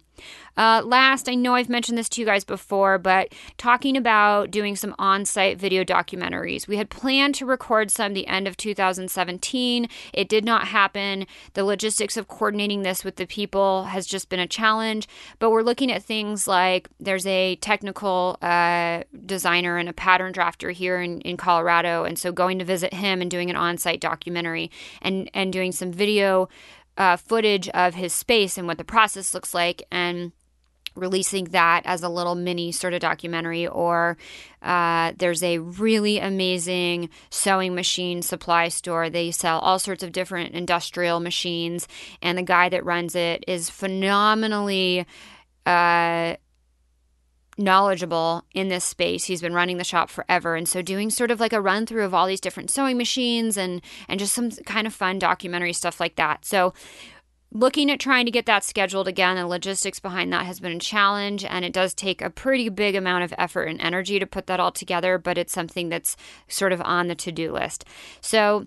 Uh, 0.57 0.83
last, 0.85 1.29
I 1.29 1.35
know 1.35 1.55
I've 1.55 1.69
mentioned 1.69 1.99
this 1.99 2.09
to 2.11 2.21
you 2.21 2.27
guys 2.27 2.45
before, 2.45 2.99
but 2.99 3.33
talking 3.59 3.97
about 3.97 4.51
doing 4.51 4.77
some 4.77 4.95
on 4.99 5.25
site 5.25 5.59
video 5.59 5.85
documentaries. 5.85 6.69
We 6.69 6.77
had 6.77 6.91
planned 6.91 7.35
to 7.37 7.47
record 7.47 7.91
some 7.91 8.15
the 8.15 8.27
end 8.27 8.47
of 8.47 8.57
2017. 8.57 9.89
It 10.13 10.29
did 10.29 10.45
not 10.45 10.69
happen. 10.69 11.27
The 11.55 11.65
logistics 11.65 12.17
of 12.17 12.29
coordinating 12.29 12.83
this 12.83 13.05
with 13.05 13.17
the 13.17 13.27
people 13.27 13.85
has 13.85 14.07
just 14.07 14.29
been 14.29 14.41
a 14.41 14.47
challenge, 14.47 15.09
but 15.39 15.51
we're 15.51 15.63
looking 15.63 15.91
at 15.91 16.03
things 16.03 16.47
like 16.47 16.89
there's 17.01 17.27
a 17.27 17.57
technical 17.57 18.39
uh, 18.41 19.03
designer 19.27 19.77
and 19.77 19.89
a 19.89 19.93
pattern 19.93 20.33
drafter 20.33 20.73
here 20.73 21.01
in, 21.01 21.21
in 21.23 21.37
Colorado. 21.37 22.05
And 22.05 22.19
so 22.19 22.31
going 22.31 22.59
to 22.59 22.65
visit 22.65 22.95
him 22.95 23.21
and 23.21 23.31
doing 23.31 23.51
an 23.51 23.57
on 23.57 23.79
site 23.79 24.01
documentary 24.01 24.71
and, 25.03 25.29
and 25.35 25.53
doing 25.53 25.73
some 25.73 25.93
video 25.93 26.49
uh, 26.97 27.17
footage 27.17 27.69
of 27.71 27.95
his 27.95 28.13
space 28.13 28.57
and 28.57 28.67
what 28.67 28.79
the 28.79 28.85
process 28.85 29.35
looks 29.35 29.55
like 29.55 29.83
and 29.91 30.33
releasing 30.95 31.47
that 31.47 31.83
as 31.85 32.03
a 32.03 32.09
little 32.09 32.35
mini 32.35 32.71
sort 32.71 32.95
of 32.95 33.01
documentary 33.01 33.67
or 33.67 34.17
uh, 34.63 35.13
there's 35.19 35.43
a 35.43 35.59
really 35.59 36.19
amazing 36.19 37.11
sewing 37.31 37.75
machine 37.75 38.23
supply 38.23 38.69
store. 38.69 39.11
They 39.11 39.31
sell 39.31 39.59
all 39.59 39.79
sorts 39.79 40.03
of 40.03 40.13
different 40.13 40.55
industrial 40.55 41.21
machines 41.21 41.89
and 42.23 42.39
the 42.39 42.43
guy 42.43 42.69
that 42.69 42.85
runs 42.85 43.17
it 43.17 43.45
is 43.49 43.71
phenomenally 43.71 45.05
uh, 45.67 46.37
knowledgeable 47.59 48.45
in 48.53 48.69
this 48.69 48.85
space. 48.85 49.25
He's 49.25 49.41
been 49.41 49.55
running 49.55 49.77
the 49.77 49.85
shop 49.85 50.11
forever. 50.11 50.57
And 50.57 50.69
so 50.69 50.83
doing 50.83 51.11
sort 51.11 51.31
of 51.31 51.41
like 51.41 51.53
a 51.53 51.61
run 51.61 51.87
through 51.87 52.05
of 52.05 52.15
all 52.15 52.27
these 52.27 52.41
different 52.41 52.71
sewing 52.71 52.97
machines 52.97 53.57
and 53.57 53.81
and 54.09 54.21
just 54.21 54.35
some 54.35 54.51
kind 54.51 54.87
of 54.87 54.95
fun 54.95 55.19
documentary 55.19 55.73
stuff 55.73 56.01
like 56.01 56.17
that. 56.17 56.45
So 56.45 56.75
looking 57.55 57.89
at 57.91 58.01
trying 58.01 58.25
to 58.27 58.33
get 58.33 58.47
that 58.47 58.65
scheduled 58.65 59.07
again 59.07 59.37
the 59.37 59.47
logistics 59.47 60.01
behind 60.01 60.33
that 60.33 60.45
has 60.45 60.59
been 60.59 60.73
a 60.73 60.81
challenge 60.81 61.45
and 61.45 61.65
it 61.65 61.73
does 61.73 61.95
take 61.95 62.21
a 62.21 62.29
pretty 62.29 62.69
big 62.69 62.97
amount 62.97 63.23
of 63.23 63.33
effort 63.39 63.65
and 63.65 63.81
energy 63.81 64.19
to 64.19 64.27
put 64.27 64.47
that 64.49 64.59
all 64.59 64.73
together 64.73 65.19
but 65.19 65.39
it's 65.39 65.53
something 65.53 65.89
that's 65.89 66.17
sort 66.49 66.73
of 66.73 66.83
on 66.83 67.07
the 67.07 67.15
to-do 67.15 67.53
list 67.53 67.85
so 68.21 68.67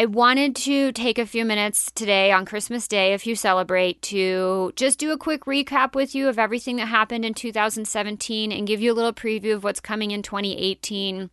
I 0.00 0.06
wanted 0.06 0.56
to 0.56 0.92
take 0.92 1.18
a 1.18 1.26
few 1.26 1.44
minutes 1.44 1.92
today 1.94 2.32
on 2.32 2.46
Christmas 2.46 2.88
Day, 2.88 3.12
if 3.12 3.26
you 3.26 3.34
celebrate, 3.34 4.00
to 4.00 4.72
just 4.74 4.98
do 4.98 5.12
a 5.12 5.18
quick 5.18 5.44
recap 5.44 5.94
with 5.94 6.14
you 6.14 6.30
of 6.30 6.38
everything 6.38 6.76
that 6.76 6.86
happened 6.86 7.22
in 7.26 7.34
2017 7.34 8.50
and 8.50 8.66
give 8.66 8.80
you 8.80 8.92
a 8.92 8.94
little 8.94 9.12
preview 9.12 9.54
of 9.54 9.62
what's 9.62 9.78
coming 9.78 10.10
in 10.10 10.22
2018. 10.22 11.28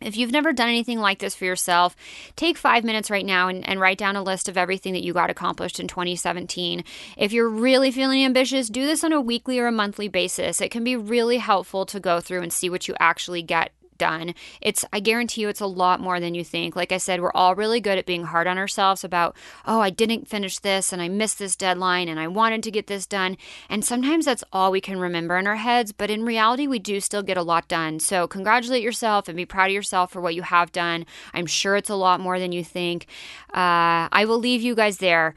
If 0.00 0.16
you've 0.16 0.32
never 0.32 0.52
done 0.52 0.68
anything 0.68 0.98
like 0.98 1.20
this 1.20 1.36
for 1.36 1.44
yourself, 1.44 1.94
take 2.34 2.58
five 2.58 2.82
minutes 2.82 3.12
right 3.12 3.24
now 3.24 3.46
and, 3.46 3.64
and, 3.68 3.78
write 3.78 3.98
down 3.98 4.16
a 4.16 4.24
list 4.24 4.48
of 4.48 4.58
everything 4.58 4.94
that 4.94 5.04
you 5.04 5.12
got 5.12 5.30
accomplished 5.30 5.78
in 5.78 5.86
2017. 5.86 6.82
If 7.16 7.32
you're 7.32 7.48
really 7.48 7.92
feeling 7.92 8.24
ambitious, 8.24 8.68
do 8.68 8.84
this 8.84 9.04
on 9.04 9.12
a 9.12 9.20
weekly 9.20 9.60
or 9.60 9.68
a 9.68 9.72
monthly 9.72 10.08
basis. 10.08 10.60
It 10.60 10.72
can 10.72 10.82
be 10.82 10.96
really 10.96 11.38
helpful 11.38 11.86
to 11.86 12.00
go 12.00 12.18
through 12.18 12.42
and 12.42 12.52
see 12.52 12.70
what 12.70 12.88
you 12.88 12.96
actually 12.98 13.42
get 13.42 13.70
done. 14.00 14.34
It's 14.60 14.84
I 14.92 14.98
guarantee 14.98 15.42
you 15.42 15.48
it's 15.48 15.60
a 15.60 15.66
lot 15.66 16.00
more 16.00 16.18
than 16.18 16.34
you 16.34 16.42
think. 16.42 16.74
Like 16.74 16.90
I 16.90 16.96
said, 16.96 17.20
we're 17.20 17.30
all 17.32 17.54
really 17.54 17.80
good 17.80 17.98
at 17.98 18.06
being 18.06 18.24
hard 18.24 18.48
on 18.48 18.58
ourselves 18.58 19.04
about, 19.04 19.36
"Oh, 19.66 19.80
I 19.80 19.90
didn't 19.90 20.26
finish 20.26 20.58
this 20.58 20.92
and 20.92 21.00
I 21.00 21.08
missed 21.08 21.38
this 21.38 21.54
deadline 21.54 22.08
and 22.08 22.18
I 22.18 22.26
wanted 22.26 22.64
to 22.64 22.70
get 22.72 22.88
this 22.88 23.06
done." 23.06 23.36
And 23.68 23.84
sometimes 23.84 24.24
that's 24.24 24.42
all 24.52 24.72
we 24.72 24.80
can 24.80 24.98
remember 24.98 25.38
in 25.38 25.46
our 25.46 25.56
heads, 25.56 25.92
but 25.92 26.10
in 26.10 26.24
reality, 26.24 26.66
we 26.66 26.78
do 26.80 26.98
still 27.00 27.22
get 27.22 27.36
a 27.36 27.42
lot 27.42 27.68
done. 27.68 28.00
So, 28.00 28.26
congratulate 28.26 28.82
yourself 28.82 29.28
and 29.28 29.36
be 29.36 29.46
proud 29.46 29.66
of 29.66 29.74
yourself 29.74 30.10
for 30.10 30.20
what 30.20 30.34
you 30.34 30.42
have 30.42 30.72
done. 30.72 31.06
I'm 31.34 31.46
sure 31.46 31.76
it's 31.76 31.90
a 31.90 31.94
lot 31.94 32.20
more 32.20 32.38
than 32.38 32.52
you 32.52 32.64
think. 32.64 33.06
Uh, 33.52 34.08
I 34.10 34.24
will 34.26 34.38
leave 34.38 34.62
you 34.62 34.74
guys 34.74 34.96
there. 34.98 35.34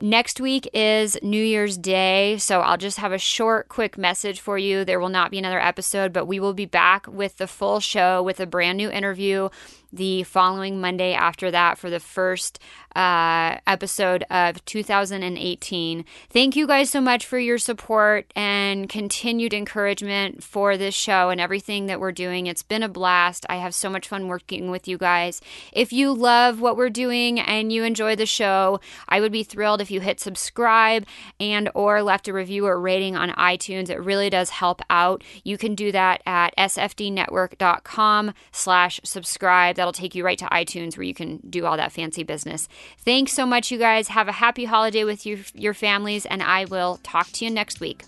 Next 0.00 0.40
week 0.40 0.68
is 0.74 1.16
New 1.22 1.42
Year's 1.42 1.78
Day, 1.78 2.36
so 2.38 2.60
I'll 2.60 2.76
just 2.76 2.98
have 2.98 3.12
a 3.12 3.18
short, 3.18 3.68
quick 3.68 3.96
message 3.96 4.40
for 4.40 4.58
you. 4.58 4.84
There 4.84 4.98
will 4.98 5.08
not 5.08 5.30
be 5.30 5.38
another 5.38 5.60
episode, 5.60 6.12
but 6.12 6.26
we 6.26 6.40
will 6.40 6.52
be 6.52 6.66
back 6.66 7.06
with 7.06 7.36
the 7.36 7.46
full 7.46 7.80
show 7.80 8.22
with 8.22 8.40
a 8.40 8.46
brand 8.46 8.76
new 8.76 8.90
interview 8.90 9.50
the 9.94 10.24
following 10.24 10.80
Monday 10.80 11.12
after 11.14 11.50
that 11.50 11.78
for 11.78 11.88
the 11.88 12.00
first 12.00 12.58
uh, 12.96 13.58
episode 13.66 14.24
of 14.30 14.64
2018. 14.64 16.04
Thank 16.30 16.56
you 16.56 16.66
guys 16.66 16.90
so 16.90 17.00
much 17.00 17.26
for 17.26 17.38
your 17.38 17.58
support 17.58 18.30
and 18.36 18.88
continued 18.88 19.52
encouragement 19.52 20.42
for 20.42 20.76
this 20.76 20.94
show 20.94 21.30
and 21.30 21.40
everything 21.40 21.86
that 21.86 22.00
we're 22.00 22.12
doing. 22.12 22.46
It's 22.46 22.62
been 22.62 22.82
a 22.82 22.88
blast. 22.88 23.46
I 23.48 23.56
have 23.56 23.74
so 23.74 23.90
much 23.90 24.08
fun 24.08 24.28
working 24.28 24.70
with 24.70 24.86
you 24.86 24.96
guys. 24.96 25.40
If 25.72 25.92
you 25.92 26.12
love 26.12 26.60
what 26.60 26.76
we're 26.76 26.90
doing 26.90 27.40
and 27.40 27.72
you 27.72 27.82
enjoy 27.84 28.14
the 28.16 28.26
show, 28.26 28.80
I 29.08 29.20
would 29.20 29.32
be 29.32 29.42
thrilled 29.42 29.80
if 29.80 29.90
you 29.90 30.00
hit 30.00 30.20
subscribe 30.20 31.04
and 31.40 31.68
or 31.74 32.02
left 32.02 32.28
a 32.28 32.32
review 32.32 32.66
or 32.66 32.80
rating 32.80 33.16
on 33.16 33.30
iTunes. 33.30 33.90
It 33.90 34.02
really 34.02 34.30
does 34.30 34.50
help 34.50 34.80
out. 34.88 35.24
You 35.42 35.58
can 35.58 35.74
do 35.74 35.90
that 35.92 36.22
at 36.26 36.56
sfdnetwork.com 36.56 38.34
slash 38.52 39.00
subscribe. 39.02 39.76
That'll 39.84 39.92
take 39.92 40.14
you 40.14 40.24
right 40.24 40.38
to 40.38 40.46
iTunes 40.46 40.96
where 40.96 41.04
you 41.04 41.12
can 41.12 41.40
do 41.50 41.66
all 41.66 41.76
that 41.76 41.92
fancy 41.92 42.22
business. 42.22 42.70
Thanks 43.04 43.34
so 43.34 43.44
much, 43.44 43.70
you 43.70 43.76
guys. 43.76 44.08
Have 44.08 44.28
a 44.28 44.32
happy 44.32 44.64
holiday 44.64 45.04
with 45.04 45.26
you, 45.26 45.44
your 45.52 45.74
families, 45.74 46.24
and 46.24 46.42
I 46.42 46.64
will 46.64 47.00
talk 47.02 47.26
to 47.32 47.44
you 47.44 47.50
next 47.50 47.80
week. 47.80 48.02